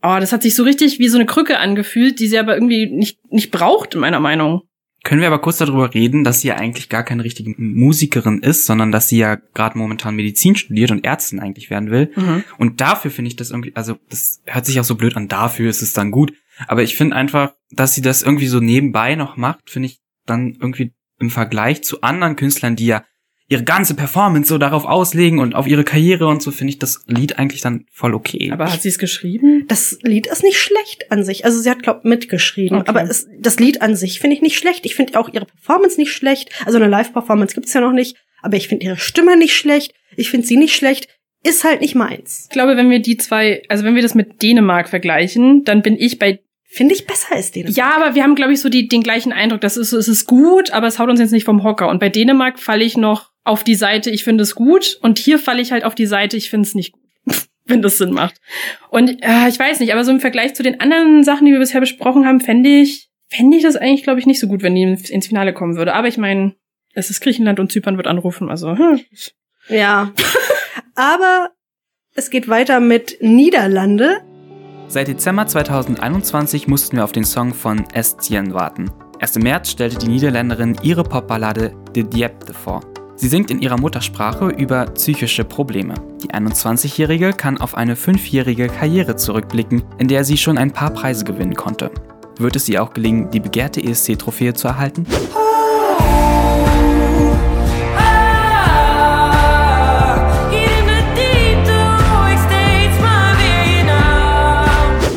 [0.04, 2.86] oh, das hat sich so richtig wie so eine Krücke angefühlt, die sie aber irgendwie
[2.86, 4.62] nicht, nicht braucht, in meiner Meinung.
[5.08, 8.66] Können wir aber kurz darüber reden, dass sie ja eigentlich gar keine richtige Musikerin ist,
[8.66, 12.12] sondern dass sie ja gerade momentan Medizin studiert und Ärztin eigentlich werden will.
[12.58, 15.70] Und dafür finde ich das irgendwie, also das hört sich auch so blöd an, dafür
[15.70, 16.34] ist es dann gut.
[16.68, 20.58] Aber ich finde einfach, dass sie das irgendwie so nebenbei noch macht, finde ich dann
[20.60, 23.06] irgendwie im Vergleich zu anderen Künstlern, die ja
[23.50, 27.04] ihre ganze Performance so darauf auslegen und auf ihre Karriere und so, finde ich das
[27.08, 28.52] Lied eigentlich dann voll okay.
[28.52, 29.66] Aber hat sie es geschrieben?
[29.68, 31.46] Das Lied ist nicht schlecht an sich.
[31.46, 32.80] Also sie hat, glaub, mitgeschrieben.
[32.80, 32.90] Okay.
[32.90, 34.86] Aber es, das Lied an sich finde ich nicht schlecht.
[34.86, 36.50] Ich finde auch ihre Performance nicht schlecht.
[36.66, 38.18] Also eine Live-Performance gibt's ja noch nicht.
[38.42, 39.94] Aber ich finde ihre Stimme nicht schlecht.
[40.18, 41.08] Ich finde sie nicht schlecht.
[41.44, 42.48] Ist halt nicht meins.
[42.50, 45.96] Ich glaube, wenn wir die zwei, also wenn wir das mit Dänemark vergleichen, dann bin
[45.98, 46.40] ich bei
[46.70, 47.68] Finde ich besser als den.
[47.68, 49.62] Ja, aber wir haben, glaube ich, so die, den gleichen Eindruck.
[49.62, 51.88] Das ist, es ist gut, aber es haut uns jetzt nicht vom Hocker.
[51.88, 55.00] Und bei Dänemark falle ich noch auf die Seite, ich finde es gut.
[55.02, 57.02] Und hier falle ich halt auf die Seite, ich finde es nicht gut.
[57.68, 58.40] wenn das Sinn macht.
[58.90, 61.60] Und äh, ich weiß nicht, aber so im Vergleich zu den anderen Sachen, die wir
[61.60, 64.76] bisher besprochen haben, fände ich, fände ich das eigentlich, glaube ich, nicht so gut, wenn
[64.76, 65.94] die ins Finale kommen würde.
[65.94, 66.56] Aber ich meine,
[66.94, 68.78] es ist Griechenland und Zypern wird anrufen, also.
[68.78, 69.02] Hm.
[69.70, 70.14] Ja.
[70.96, 71.52] aber
[72.16, 74.22] es geht weiter mit Niederlande.
[74.88, 78.90] Seit Dezember 2021 mussten wir auf den Song von Estienne warten.
[79.20, 82.82] Erst im März stellte die Niederländerin ihre Popballade De Diepte vor.
[83.20, 85.96] Sie singt in ihrer Muttersprache über psychische Probleme.
[86.22, 91.26] Die 21-Jährige kann auf eine fünfjährige Karriere zurückblicken, in der sie schon ein paar Preise
[91.26, 91.90] gewinnen konnte.
[92.38, 95.08] Wird es ihr auch gelingen, die begehrte ESC-Trophäe zu erhalten?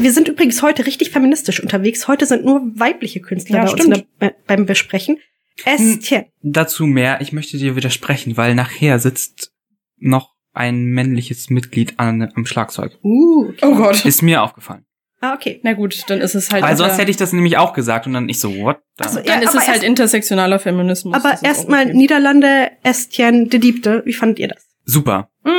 [0.01, 2.09] Wir sind übrigens heute richtig feministisch unterwegs.
[2.09, 5.19] Heute sind nur weibliche Künstler Ja, bei uns der, beim Besprechen.
[5.65, 6.27] Estienne.
[6.43, 9.53] Dazu mehr, ich möchte dir widersprechen, weil nachher sitzt
[9.99, 12.99] noch ein männliches Mitglied an, am Schlagzeug.
[13.03, 13.59] Uh, okay.
[13.63, 14.05] Oh Gott.
[14.05, 14.85] Ist mir aufgefallen.
[15.21, 15.61] Ah, okay.
[15.63, 16.63] Na gut, dann ist es halt.
[16.63, 18.79] Weil sonst hätte ich das nämlich auch gesagt und dann ich so, what?
[18.99, 21.15] the- Also, dann Ja, ist es halt intersektionaler Feminismus.
[21.15, 21.95] Aber erstmal okay.
[21.95, 24.03] Niederlande, Estienne, de Diepte.
[24.07, 24.67] Wie fandet ihr das?
[24.87, 25.29] Super.
[25.45, 25.51] Mhm.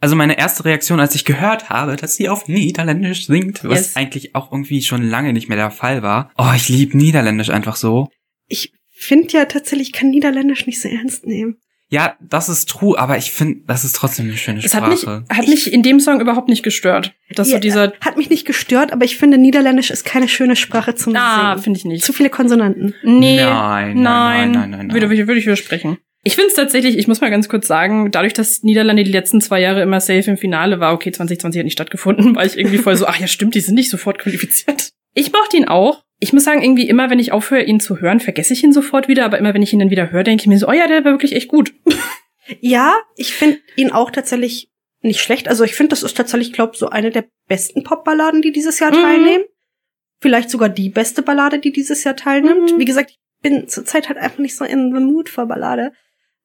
[0.00, 3.96] Also meine erste Reaktion, als ich gehört habe, dass sie auf Niederländisch singt, was Yes.
[3.96, 6.32] eigentlich auch irgendwie schon lange nicht mehr der Fall war.
[6.38, 8.08] Oh, ich lieb Niederländisch einfach so.
[8.48, 8.72] Ich
[9.04, 11.56] finde ja tatsächlich, ich kann Niederländisch nicht so ernst nehmen.
[11.92, 15.00] Ja, das ist true, aber ich finde, das ist trotzdem eine schöne Es hat mich,
[15.00, 15.24] Sprache.
[15.28, 17.14] hat mich in dem Song überhaupt nicht gestört.
[17.34, 20.54] Dass Ja, so dieser, Hat mich nicht gestört, aber ich finde, Niederländisch ist keine schöne
[20.54, 21.62] Sprache zum ah, Singen.
[21.64, 22.04] finde ich nicht.
[22.04, 22.94] Zu viele Konsonanten.
[23.02, 24.92] Nee, Nein, nein, nein, nein, nein, nein.
[24.92, 25.98] Würde, würde ich widersprechen.
[26.22, 29.40] Ich finde es tatsächlich, ich muss mal ganz kurz sagen, dadurch, dass Niederlande die letzten
[29.40, 32.78] zwei Jahre immer safe im Finale war, okay, 2020 hat nicht stattgefunden, war ich irgendwie
[32.78, 34.90] voll so, ach ja, stimmt, die sind nicht sofort qualifiziert.
[35.14, 36.04] Ich mochte ihn auch.
[36.20, 39.08] Ich muss sagen, irgendwie immer, wenn ich aufhöre, ihn zu hören, vergesse ich ihn sofort
[39.08, 40.86] wieder, aber immer, wenn ich ihn dann wieder höre, denke ich mir so, oh ja,
[40.86, 41.72] der war wirklich echt gut.
[42.60, 45.46] Ja, ich finde ihn auch tatsächlich nicht schlecht.
[45.46, 48.90] Also ich finde, das ist tatsächlich, glaube so eine der besten Popballaden, die dieses Jahr
[48.90, 49.02] Mhm.
[49.02, 49.44] teilnehmen.
[50.20, 52.72] Vielleicht sogar die beste Ballade, die dieses Jahr teilnimmt.
[52.72, 52.78] Mhm.
[52.80, 55.92] Wie gesagt, ich bin zurzeit halt einfach nicht so in the mood für Ballade.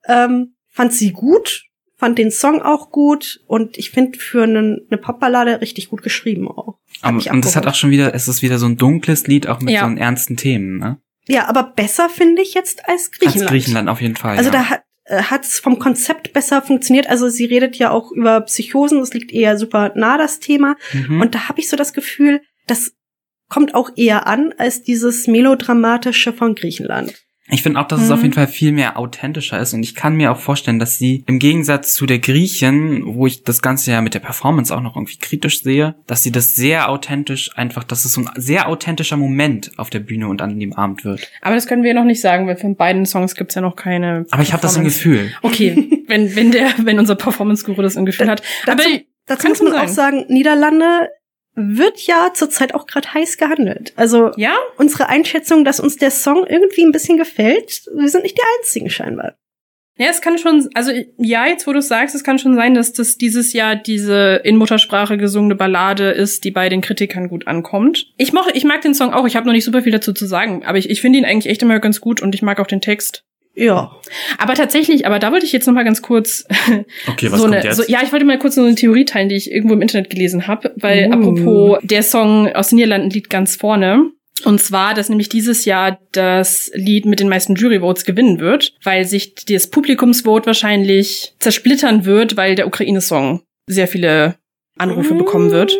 [0.07, 1.63] Ähm, fand sie gut,
[1.97, 6.47] fand den Song auch gut und ich finde für eine, eine Popballade richtig gut geschrieben
[6.49, 6.77] auch.
[7.11, 9.61] Mich und das hat auch schon wieder, es ist wieder so ein dunkles Lied, auch
[9.61, 9.81] mit Ja.
[9.81, 10.99] so einen ernsten Themen, ne?
[11.27, 13.41] Ja, aber besser finde ich jetzt als Griechenland.
[13.41, 14.37] Als Griechenland auf jeden Fall.
[14.37, 14.57] Also ja.
[14.57, 17.07] da hat äh, hat es vom Konzept besser funktioniert.
[17.07, 20.75] Also sie redet ja auch über Psychosen, das liegt eher super nah das Thema.
[20.93, 21.21] Mhm.
[21.21, 22.93] Und da habe ich so das Gefühl, das
[23.47, 27.24] kommt auch eher an als dieses melodramatische von Griechenland.
[27.49, 28.13] Ich finde auch, dass es Mhm.
[28.13, 31.23] auf jeden Fall viel mehr authentischer ist und ich kann mir auch vorstellen, dass sie
[31.27, 34.95] im Gegensatz zu der Griechen, wo ich das Ganze ja mit der Performance auch noch
[34.95, 39.17] irgendwie kritisch sehe, dass sie das sehr authentisch einfach, dass es so ein sehr authentischer
[39.17, 41.29] Moment auf der Bühne und an dem Abend wird.
[41.41, 44.25] Aber das können wir noch nicht sagen, weil von beiden Songs gibt's ja noch keine.
[44.31, 44.97] Aber ich habe das im Performance.
[44.97, 45.31] Gefühl.
[45.43, 48.41] Okay, wenn, wenn der, wenn unser Performance-Guru das im Gefühl hat.
[48.65, 48.89] Aber Dazu,
[49.27, 51.09] dazu muss man schon auch sagen, Niederlande
[51.55, 53.93] wird ja zurzeit auch gerade heiß gehandelt.
[53.95, 58.37] Also ja, unsere Einschätzung, dass uns der Song irgendwie ein bisschen gefällt, wir sind nicht
[58.37, 59.35] die einzigen scheinbar.
[59.97, 62.73] Ja, es kann schon, also ja, jetzt wo du es sagst, es kann schon sein,
[62.73, 67.47] dass das dieses Jahr diese in Muttersprache gesungene Ballade ist, die bei den Kritikern gut
[67.47, 68.11] ankommt.
[68.17, 70.25] Ich moch, ich mag den Song auch, ich habe noch nicht super viel dazu zu
[70.25, 72.67] sagen, aber ich, ich finde ihn eigentlich echt immer ganz gut und ich mag auch
[72.67, 73.23] den Text.
[73.55, 73.95] Ja.
[74.37, 76.45] Aber tatsächlich, aber da wollte ich jetzt noch mal ganz kurz
[77.07, 77.77] Okay, was so kommt eine, jetzt?
[77.77, 80.09] So, ja, ich wollte mal kurz so eine Theorie teilen, die ich irgendwo im Internet
[80.09, 81.13] gelesen habe, weil Uh.
[81.13, 84.11] apropos der Song aus den Niederlanden liegt ganz vorne.
[84.43, 89.05] Und zwar, dass nämlich dieses Jahr das Lied mit den meisten Juryvotes gewinnen wird, weil
[89.05, 94.35] sich das Publikumsvote wahrscheinlich zersplittern wird, weil der Ukraine-Song sehr viele
[94.77, 95.17] Anrufe Mm.
[95.19, 95.77] bekommen wird.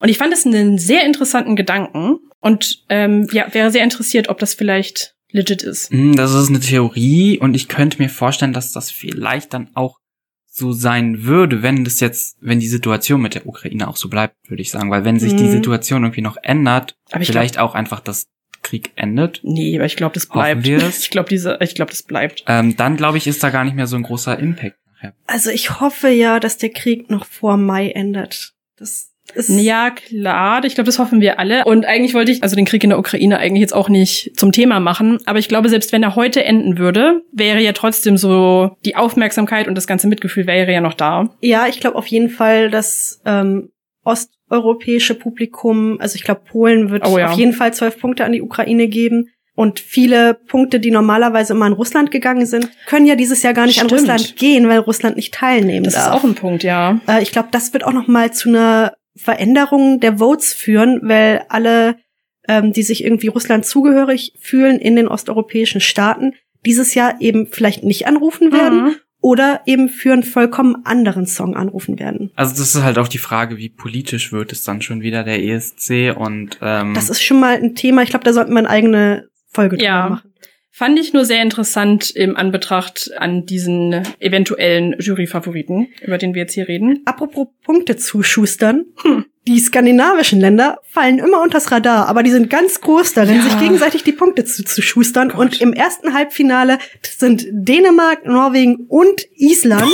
[0.00, 4.38] Und ich fand es einen sehr interessanten Gedanken und ähm, ja, wäre sehr interessiert, ob
[4.38, 5.90] das vielleicht legit ist.
[5.90, 9.98] Hm, Das ist eine Theorie und ich könnte mir vorstellen, dass das vielleicht dann auch
[10.54, 14.36] so sein würde, wenn das jetzt, wenn die Situation mit der Ukraine auch so bleibt,
[14.48, 14.90] würde ich sagen.
[14.90, 15.50] Weil wenn sich die Mhm.
[15.50, 18.26] Situation irgendwie noch ändert, vielleicht auch einfach das
[18.62, 20.66] Krieg endet, Nee, aber ich glaube, das bleibt.
[21.00, 22.44] Ich glaube, diese, ich glaube, das bleibt.
[22.46, 25.14] ähm, dann glaube ich, ist da gar nicht mehr so ein großer Impact nachher.
[25.26, 28.52] Also ich hoffe ja, dass der Krieg noch vor Mai endet.
[28.76, 30.64] Das ist Ja, klar.
[30.64, 31.64] Ich glaube, das hoffen wir alle.
[31.64, 34.52] Und eigentlich wollte ich also den Krieg in der Ukraine eigentlich jetzt auch nicht zum
[34.52, 35.18] Thema machen.
[35.26, 39.68] Aber ich glaube, selbst wenn er heute enden würde, wäre ja trotzdem so die Aufmerksamkeit
[39.68, 41.30] und das ganze Mitgefühl wäre ja noch da.
[41.40, 43.70] Ja, ich glaube auf jeden Fall, dass ähm,
[44.04, 47.30] osteuropäische Publikum, also ich glaube Polen wird Oh ja.
[47.30, 49.28] auf jeden Fall zwölf Punkte an die Ukraine geben.
[49.54, 53.66] Und viele Punkte, die normalerweise immer an Russland gegangen sind, können ja dieses Jahr gar
[53.66, 53.92] nicht Stimmt.
[53.92, 56.06] an Russland gehen, weil Russland nicht teilnehmen Das darf.
[56.06, 56.98] ist auch ein Punkt, ja.
[57.06, 61.44] Äh, ich glaube, das wird auch noch mal zu einer Veränderung der Votes führen, weil
[61.48, 61.96] alle,
[62.48, 66.34] ähm, die sich irgendwie Russland zugehörig fühlen in den osteuropäischen Staaten,
[66.64, 68.94] dieses Jahr eben vielleicht nicht anrufen werden Mhm.
[69.20, 72.30] oder eben für einen vollkommen anderen Song anrufen werden.
[72.36, 75.42] Also das ist halt auch die Frage, wie politisch wird es dann schon wieder der
[75.42, 78.02] ESC und ähm, Das ist schon mal ein Thema.
[78.02, 80.08] Ich glaube, da sollten wir eine eigene Folge drüber Ja.
[80.08, 80.32] machen.
[80.74, 86.54] Fand ich nur sehr interessant im Anbetracht an diesen eventuellen Juryfavoriten, über den wir jetzt
[86.54, 87.02] hier reden.
[87.04, 88.86] Apropos Punkte zuschustern.
[89.02, 89.26] Hm.
[89.46, 93.42] Die skandinavischen Länder fallen immer unters Radar, aber die sind ganz groß darin, Ja.
[93.42, 95.28] sich gegenseitig die Punkte zu, zu schustern.
[95.28, 95.38] Gott.
[95.40, 99.84] Und im ersten Halbfinale sind Dänemark, Norwegen und Island.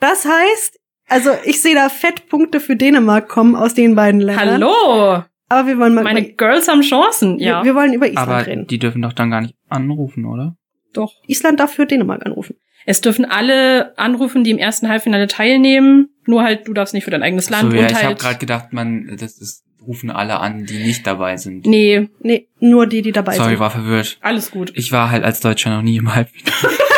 [0.00, 0.78] Das heißt,
[1.08, 4.62] also ich sehe da Fettpunkte für Dänemark kommen aus den beiden Ländern.
[4.62, 5.24] Hallo!
[5.48, 7.64] Aber wir wollen mal Meine über, Girls haben Chancen, wir, ja.
[7.64, 8.66] wir wollen über Island aber reden.
[8.66, 10.56] die dürfen doch dann gar nicht anrufen, oder?
[10.92, 11.12] Doch.
[11.26, 12.56] Island darf für Dänemark anrufen.
[12.86, 16.10] Es dürfen alle anrufen, die im ersten Halbfinale teilnehmen.
[16.26, 17.70] Nur halt, du darfst nicht für dein eigenes Land.
[17.70, 20.78] so, ja, und ich habe halt, gerade gedacht, man, das ist, rufen alle an, die
[20.82, 21.66] nicht dabei sind.
[21.66, 23.58] Nee, Nee, nur die, die dabei Sorry, sind.
[23.60, 24.18] war verwirrt.
[24.22, 24.72] alles gut.
[24.74, 26.74] Ich war halt als Deutscher noch nie im Halbfinale.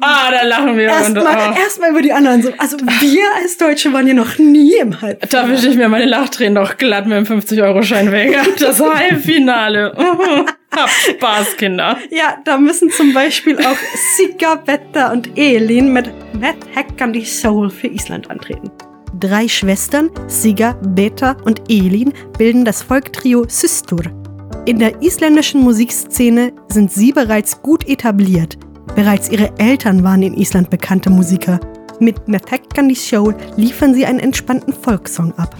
[0.00, 0.84] Ah, da lachen wir.
[0.84, 1.54] Erstmal ah.
[1.56, 2.42] erstmal über die anderen.
[2.42, 2.52] So.
[2.58, 5.46] Also wir als Deutsche waren ja noch nie im Halbfinale.
[5.46, 8.38] Da wische ich mir meine Lachtränen doch glatt mit dem 50-Euro-Schein weg.
[8.58, 9.94] Das Halbfinale.
[10.76, 11.98] Habt Spaß, Kinder.
[12.10, 13.76] Ja, da müssen zum Beispiel auch
[14.16, 18.70] Sigga, Betta und Elin mit Matt Hackern die Soul für Island antreten.
[19.20, 24.02] Drei Schwestern, Sigga, Beta und Elin, bilden das Folktrio Systur.
[24.66, 28.58] In der isländischen Musikszene sind sie bereits gut etabliert.
[28.94, 31.58] Bereits ihre Eltern waren in Island bekannte Musiker.
[31.98, 35.56] Mit die Soul liefern sie einen entspannten Folksong ab.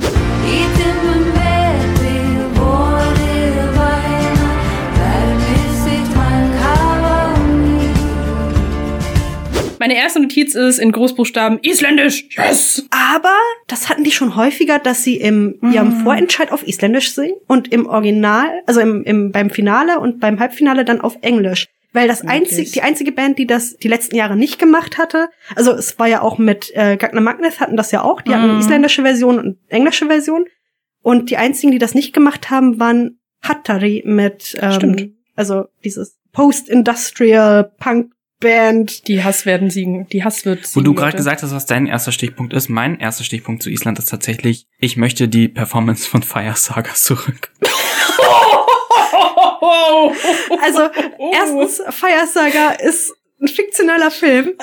[9.80, 12.24] Meine erste Notiz ist in Großbuchstaben Isländisch.
[12.36, 12.86] Yes!
[12.90, 13.34] Aber
[13.66, 17.86] das hatten die schon häufiger, dass sie im ihrem Vorentscheid auf Isländisch singen und im
[17.86, 21.66] Original, also im, im, beim Finale und beim Halbfinale dann auf Englisch.
[21.94, 25.70] Weil das einzig, die einzige Band, die das die letzten Jahre nicht gemacht hatte, also
[25.72, 28.52] es war ja auch mit äh, Gagner Magnus hatten das ja auch, die hatten eine
[28.54, 28.58] Mhm.
[28.60, 30.44] isländische Version und englische Version.
[31.02, 35.08] Und die einzigen, die das nicht gemacht haben, waren Hattari mit, ähm, Stimmt.
[35.36, 39.06] also dieses Post-Industrial Punk Band.
[39.08, 40.06] Die Hass werden siegen.
[40.08, 40.84] Die Hass wird Wo siegen.
[40.84, 44.08] du gerade gesagt hast, was dein erster Stichpunkt ist, mein erster Stichpunkt zu Island ist
[44.08, 47.52] tatsächlich, ich möchte die Performance von Fire Saga zurück.
[50.62, 50.88] Also
[51.32, 54.54] erstens, Fire Saga ist ein fiktionaler Film.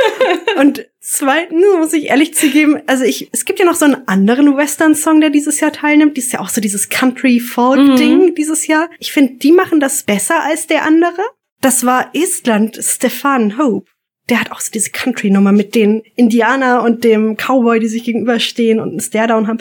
[0.58, 4.56] Und zweitens muss ich ehrlich zugeben, also ich, es gibt ja noch so einen anderen
[4.56, 6.16] Western-Song, der dieses Jahr teilnimmt.
[6.16, 8.90] Die ist ja auch so dieses Country-Folk-Ding dieses Jahr.
[8.98, 11.22] Ich finde, die machen das besser als der andere.
[11.60, 13.90] Das war Estland, Stefan Hope.
[14.28, 18.80] Der hat auch so diese Country-Nummer mit den Indianer und dem Cowboy, die sich gegenüberstehen
[18.80, 19.58] und einen Stairdown haben.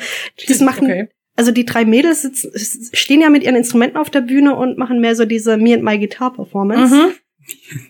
[0.47, 1.09] Das machen, Okay.
[1.35, 2.51] Also die drei Mädels sitzen,
[2.93, 5.83] stehen ja mit ihren Instrumenten auf der Bühne und machen mehr so diese Me and
[5.83, 6.95] My Guitar Performance.
[6.95, 7.11] Mhm.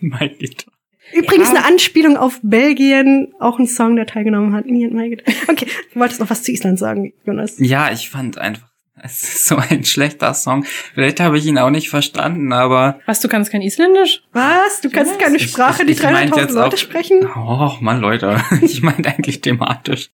[0.00, 0.72] mein Gitarre.
[1.14, 1.56] Übrigens Ja.
[1.58, 4.66] eine Anspielung auf Belgien, auch ein Song, der teilgenommen hat.
[4.66, 5.32] Me and My Guitar.
[5.48, 7.54] Okay, du wolltest noch was zu Island sagen, Jonas.
[7.58, 8.68] Ja, ich fand einfach,
[9.00, 10.64] Es ist so ein schlechter Song.
[10.94, 12.98] Vielleicht habe ich ihn auch nicht verstanden, aber.
[13.06, 14.22] Was, du kannst kein Isländisch?
[14.32, 14.80] Was?
[14.80, 17.28] Du kannst keine Ich- Sprache, ich- die ich meinte 300.000 jetzt Leute auch- sprechen?
[17.36, 18.40] Oh, Mann, Leute.
[18.62, 20.08] Ich meinte eigentlich thematisch.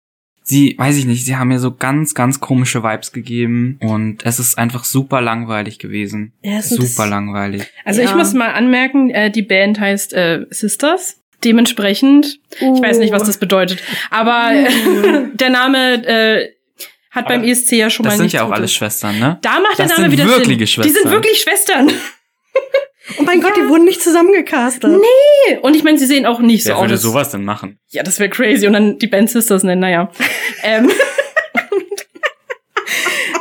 [0.48, 4.38] Sie, weiß ich nicht, sie haben mir so ganz, ganz komische Vibes gegeben und es
[4.38, 6.32] ist einfach super langweilig gewesen.
[6.42, 7.64] Ja, es sind super das- langweilig.
[7.84, 8.08] Also Ja.
[8.08, 11.16] ich muss mal anmerken, äh, die Band heißt äh, Sisters.
[11.44, 13.80] Dementsprechend, ich weiß nicht, was das bedeutet,
[14.10, 16.48] aber äh, der Name äh,
[17.10, 19.38] hat Aber beim ESC ja schon Das mal sind nichts ja auch alles Schwestern, ne?
[19.42, 20.82] Da macht der Das Name sind wieder wirkliche Sinn.
[20.82, 21.12] Die sind Schwestern.
[21.12, 21.90] wirklich Schwestern.
[23.18, 24.94] Oh mein Gott, die wurden nicht zusammengecastet.
[25.62, 27.02] Und ich meine, sie sehen auch nicht so Wer würde aus.
[27.02, 27.78] sowas denn machen?
[27.88, 28.66] Ja, das wäre crazy.
[28.66, 30.10] Und dann die Band Sisters nennen, naja.
[30.62, 30.90] ähm.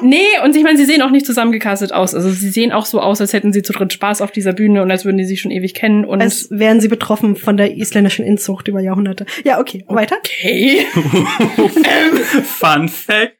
[0.01, 2.15] nee, und ich meine, sie sehen auch nicht zusammengecastet aus.
[2.15, 4.81] Also sie sehen auch so aus, als hätten sie zu dritt Spaß auf dieser Bühne
[4.81, 6.05] und als würden die sich schon ewig kennen.
[6.05, 9.25] Und Als wären sie betroffen von der isländischen Inzucht über Jahrhunderte.
[9.43, 10.17] Ja, okay, weiter.
[10.17, 10.85] okay.
[12.43, 13.36] Fun Fact.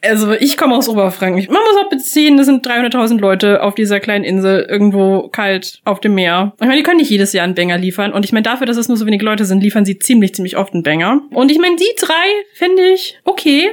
[0.00, 1.52] Also ich komme aus Oberfranken.
[1.52, 6.00] Man muss auch beziehen, es sind 300.000 Leute auf dieser kleinen Insel, irgendwo kalt auf
[6.00, 6.52] dem Meer.
[6.56, 8.12] Ich meine, die können nicht jedes Jahr einen Banger liefern.
[8.12, 10.56] Und ich meine, dafür, dass es nur so wenige Leute sind, liefern sie ziemlich, ziemlich
[10.56, 11.22] oft einen Banger.
[11.30, 12.14] Und ich meine, die drei
[12.54, 13.72] finde ich okay.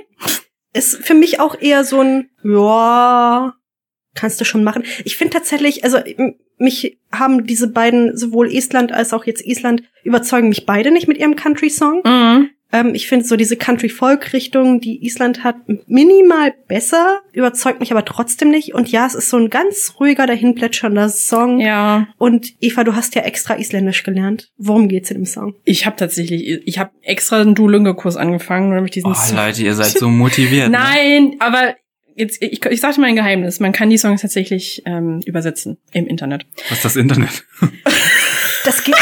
[0.74, 3.54] Ist für mich auch eher so ein, ja,
[4.16, 4.84] kannst du schon machen.
[5.04, 6.00] Ich finde tatsächlich, also
[6.58, 11.18] mich haben diese beiden, sowohl Estland als auch jetzt Island, überzeugen mich beide nicht mit
[11.18, 12.02] ihrem Country-Song.
[12.04, 12.50] Mhm.
[12.76, 15.56] Ähm, ich finde so diese Country-Folk-Richtung, die Island hat,
[15.88, 18.74] minimal besser, überzeugt mich aber trotzdem nicht.
[18.74, 21.62] Und ja, es ist so ein ganz ruhiger, dahinplätschernder Song.
[21.62, 22.10] Ja.
[22.18, 24.52] Und Eva, du hast ja extra Isländisch gelernt.
[24.58, 25.56] Worum geht's in dem Song?
[25.64, 29.74] Ich habe tatsächlich, ich habe extra einen Duolingo-Kurs angefangen, damit ich diesen Oh, Leute, ihr
[29.74, 30.70] seid so motiviert.
[30.70, 30.78] Ne?
[30.78, 31.76] Nein, aber
[32.18, 33.62] jetzt, ich, ich sagte mal ein Geheimnis.
[33.62, 36.46] Man kann die Songs tatsächlich ähm, übersetzen im Internet.
[36.68, 37.46] Was ist das Internet?
[38.66, 38.96] Das geht,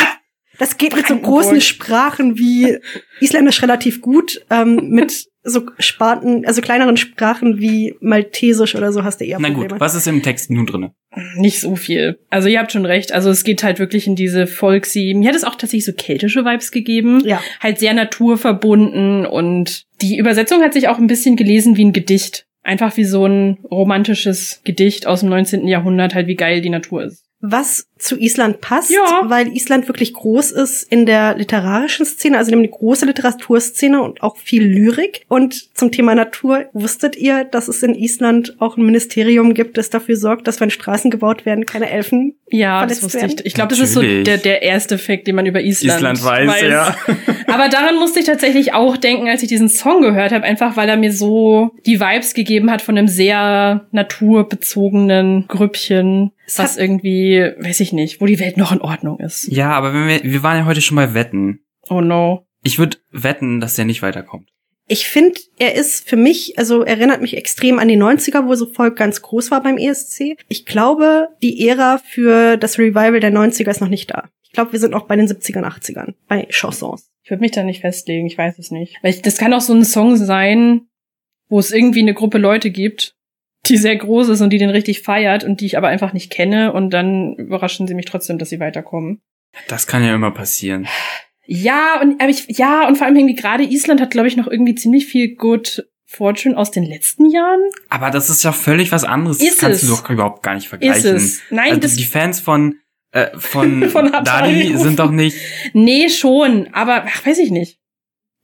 [0.59, 2.77] das geht mit so großen Sprachen wie
[3.19, 9.19] Isländisch relativ gut, ähm, mit so Sparten, also kleineren Sprachen wie Maltesisch oder so hast
[9.19, 9.71] du eher Na Probleme.
[9.73, 10.93] gut, was ist im Text nun drinne?
[11.35, 12.17] Nicht so viel.
[12.29, 13.11] Also ihr habt schon recht.
[13.11, 15.13] Also es geht halt wirklich in diese Folksy.
[15.15, 17.21] Mir hat es auch tatsächlich so keltische Vibes gegeben.
[17.25, 17.41] Ja.
[17.59, 22.45] Halt sehr naturverbunden und die Übersetzung hat sich auch ein bisschen gelesen wie ein Gedicht.
[22.63, 25.67] Einfach wie so ein romantisches Gedicht aus dem 19.
[25.67, 27.25] Jahrhundert, halt wie geil die Natur ist.
[27.41, 29.21] Was zu Island passt, Ja.
[29.25, 34.21] weil Island wirklich groß ist in der literarischen Szene, also nämlich eine große Literaturszene und
[34.21, 35.23] auch viel Lyrik.
[35.29, 39.89] Und zum Thema Natur, wusstet ihr, dass es in Island auch ein Ministerium gibt, das
[39.89, 43.35] dafür sorgt, dass wenn Straßen gebaut werden, keine Elfen Ja, das wusste werden?
[43.39, 43.45] ich.
[43.45, 46.61] Ich glaube, das ist so der, der erste Fakt, den man über Island, Island weiß,
[46.61, 46.95] ja.
[47.47, 50.89] Aber daran musste ich tatsächlich auch denken, als ich diesen Song gehört habe, einfach weil
[50.89, 57.79] er mir so die Vibes gegeben hat von einem sehr naturbezogenen Grüppchen, was irgendwie, weiß
[57.79, 59.47] ich nicht, wo die Welt noch in Ordnung ist.
[59.47, 61.61] Ja, aber wenn wir, wir waren ja heute schon bei Wetten.
[61.89, 62.45] Oh no.
[62.63, 64.49] Ich würde wetten, dass der nicht weiterkommt.
[64.87, 68.65] Ich finde, er ist für mich, also erinnert mich extrem an die 90er, wo so
[68.65, 70.37] Volk ganz groß war beim ESC.
[70.49, 74.29] Ich glaube, die Ära für das Revival der 90er ist noch nicht da.
[74.43, 77.09] Ich glaube, wir sind noch bei den 70ern, 80ern, bei Chansons.
[77.23, 78.97] Ich würde mich da nicht festlegen, ich weiß es nicht.
[79.01, 80.87] Weil ich, das kann auch so ein Song sein,
[81.47, 83.15] wo es irgendwie eine Gruppe Leute gibt,
[83.67, 86.31] die sehr groß ist und die den richtig feiert und die ich aber einfach nicht
[86.31, 89.21] kenne und dann überraschen sie mich trotzdem, dass sie weiterkommen.
[89.67, 90.87] Das kann ja immer passieren.
[91.45, 94.47] Ja, und aber ich, ja, und vor allem irgendwie gerade Island hat, glaube ich, noch
[94.47, 97.61] irgendwie ziemlich viel Good Fortune aus den letzten Jahren.
[97.89, 99.41] Aber das ist ja völlig was anderes.
[99.41, 99.89] Ist das kannst es.
[99.89, 101.15] du doch überhaupt gar nicht Ist vergleichen.
[101.15, 101.41] es.
[101.49, 101.95] Nein, also das.
[101.95, 102.75] die Fans von
[103.11, 105.37] äh, von, Von Dali sind doch nicht.
[105.73, 107.79] Nee, schon, aber ach, weiß ich nicht.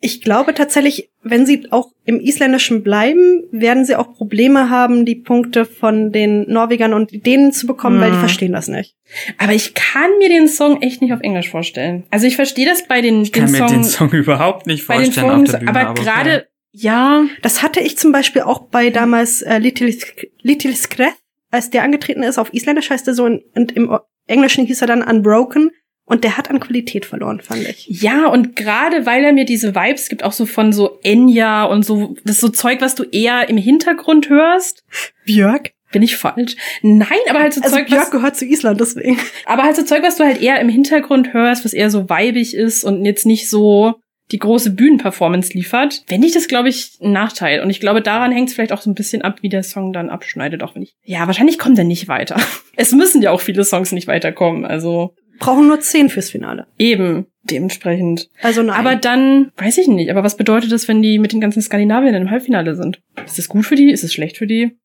[0.01, 5.15] Ich glaube tatsächlich, wenn sie auch im Isländischen bleiben, werden sie auch Probleme haben, die
[5.15, 8.21] Punkte von den Norwegern und denen zu bekommen, weil die Hm.
[8.21, 8.95] verstehen das nicht.
[9.37, 12.05] Aber ich kann mir den Song echt nicht auf Englisch vorstellen.
[12.11, 14.87] Also ich verstehe das bei den, Ich kann den mir Song, den Song überhaupt nicht
[14.87, 15.79] bei den vorstellen Songs, auf der Bühne.
[15.81, 16.03] aber okay.
[16.03, 19.93] gerade, ja, Das hatte ich zum Beispiel auch bei damals äh, Little,
[20.41, 21.15] Little Skreth,
[21.51, 22.37] als der angetreten ist.
[22.37, 23.97] Auf Isländisch heißt er so und im
[24.27, 25.71] Englischen hieß er dann Unbroken.
[26.09, 27.85] Und der hat an Qualität verloren, fand ich.
[27.87, 31.85] Ja, und gerade weil er mir diese Vibes gibt, auch so von so Enya und
[31.85, 34.83] so, das ist so Zeug, was du eher im Hintergrund hörst.
[35.25, 35.71] Björk?
[35.91, 36.55] Bin ich falsch?
[36.81, 39.19] Nein, aber halt so Also Zeug, Björk was, gehört zu Island, deswegen.
[39.45, 42.55] aber halt so Zeug, was du halt eher im Hintergrund hörst, was eher so weibig
[42.55, 43.95] ist und jetzt nicht so
[44.31, 47.61] die große Bühnenperformance liefert, fände ich das, glaube ich, ein Nachteil.
[47.61, 49.93] Und ich glaube, daran hängt es vielleicht auch so ein bisschen ab, wie der Song
[49.93, 50.93] dann abschneidet, auch wenn ich.
[51.03, 52.35] Ja, wahrscheinlich kommt er nicht weiter.
[52.75, 54.63] Es müssen ja auch viele Songs nicht weiterkommen.
[54.63, 56.67] Also Brauchen nur zehn fürs Finale.
[56.77, 58.29] eben dementsprechend.
[58.43, 58.75] Also nein.
[58.77, 62.13] Aber dann, weiß ich nicht, aber was bedeutet das, wenn die mit den ganzen Skandinaviern
[62.13, 63.01] im Halbfinale sind?
[63.25, 63.89] Ist das gut für die?
[63.91, 64.77] Ist es schlecht für die?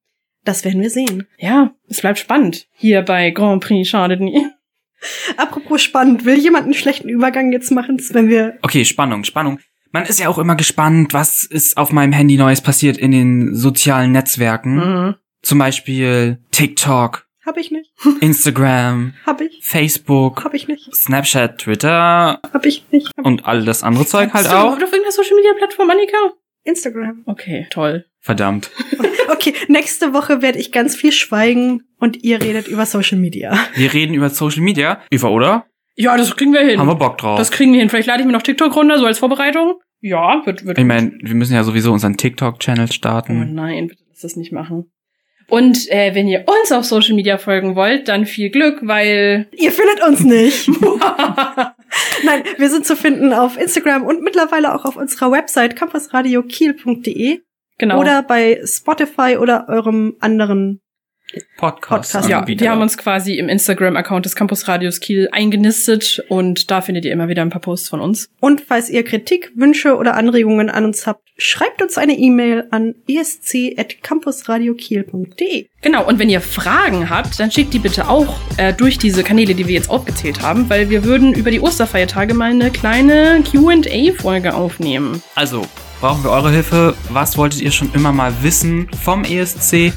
[0.46, 1.26] das werden wir sehen.
[1.38, 2.66] Ja, es bleibt spannend.
[2.74, 4.46] Hier bei Grand Prix schadet nie.
[5.38, 9.58] Apropos spannend, will jemand einen schlechten Übergang jetzt machen, wenn wir Okay, Spannung, Spannung.
[9.90, 13.54] man ist ja auch immer gespannt, was ist auf meinem Handy Neues passiert in den
[13.54, 14.74] sozialen Netzwerken.
[14.76, 15.14] Mhm.
[15.40, 17.92] Zum Beispiel TikTok, Hab ich nicht.
[18.20, 19.60] Instagram, Hab ich.
[19.62, 20.94] Facebook, Hab ich nicht.
[20.94, 23.10] Snapchat, Twitter Hab ich nicht.
[23.16, 24.72] Hab und all das andere Zeug halt du auch.
[24.72, 26.16] auf irgendeiner Social Media Plattform, Annika?
[26.64, 27.22] Instagram.
[27.26, 28.06] Okay, toll.
[28.20, 28.70] Verdammt.
[29.26, 33.58] Okay, nächste Woche werde ich ganz viel schweigen und ihr redet über Social Media.
[33.74, 35.00] Wir reden über Social Media.
[35.10, 35.66] Eva, oder?
[35.96, 36.78] Ja, das kriegen wir hin.
[36.78, 37.38] Haben wir Bock drauf.
[37.38, 37.88] das kriegen wir hin.
[37.88, 39.76] Vielleicht lade ich mir noch TikTok runter, so als Vorbereitung.
[40.02, 43.54] Ja, wird, wird ich meine, wir müssen ja sowieso unseren TikTok-Channel Oh starten.
[43.54, 44.90] nein, bitte lass das nicht machen.
[45.48, 49.72] Und äh, wenn ihr uns auf Social Media folgen wollt, dann viel Glück, weil Ihr
[49.72, 50.68] findet uns nicht.
[52.24, 57.40] Nein, wir sind zu finden auf Instagram und mittlerweile auch auf unserer Website campusradiokiel.de
[57.78, 58.00] genau.
[58.00, 60.80] oder bei Spotify oder eurem anderen.
[61.56, 62.12] Podcast.
[62.12, 62.28] Podcast.
[62.28, 67.04] ja, wir haben uns quasi im Instagram-Account des Campus Radios Kiel eingenistet und da findet
[67.04, 68.28] ihr immer wieder ein paar Posts von uns.
[68.40, 72.94] Und falls ihr Kritik, Wünsche oder Anregungen an uns habt, schreibt uns eine E-Mail an
[73.08, 75.66] esc.campusradiokiel.de.
[75.80, 79.54] Genau, und wenn ihr Fragen habt, dann schickt die bitte auch äh, durch diese Kanäle,
[79.54, 84.54] die wir jetzt aufgezählt haben, weil wir würden über die Osterfeiertage mal eine kleine Q&A-Folge
[84.54, 85.22] aufnehmen.
[85.34, 85.66] Also,
[86.00, 86.94] brauchen wir eure Hilfe.
[87.10, 89.92] Was wolltet ihr schon immer mal wissen vom ESC?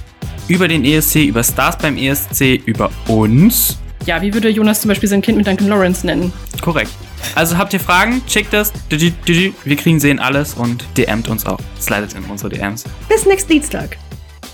[0.48, 3.78] Über den ESC, über Stars beim ESC, über uns?
[4.06, 6.32] Ja, wie würde Jonas zum Beispiel sein Kind mit Duncan Lawrence nennen?
[6.62, 6.92] Korrekt.
[7.36, 8.22] Also habt ihr Fragen?
[8.28, 8.72] Schickt das.
[8.90, 11.60] Wir kriegen sehen alles und DMt uns auch.
[11.82, 12.86] Slidet in unsere DMs.
[13.10, 13.98] Bis nächsten Dienstag.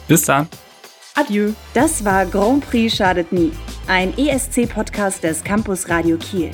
[0.08, 0.48] Bis dann.
[1.14, 1.52] Adieu.
[1.76, 3.52] Das war Grand Prix Schadet Nie,
[3.86, 6.50] ein ESC-Podcast des Campus Radio Kiel.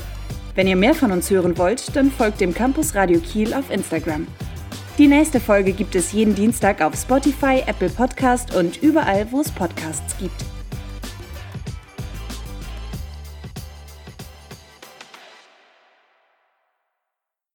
[0.55, 4.27] Wenn ihr mehr von uns hören wollt, dann folgt dem Campus Radio Kiel auf Instagram.
[4.99, 9.49] Die nächste Folge gibt es jeden Dienstag auf Spotify, Apple Podcast und überall, wo es
[9.49, 10.48] Podcasts gibt.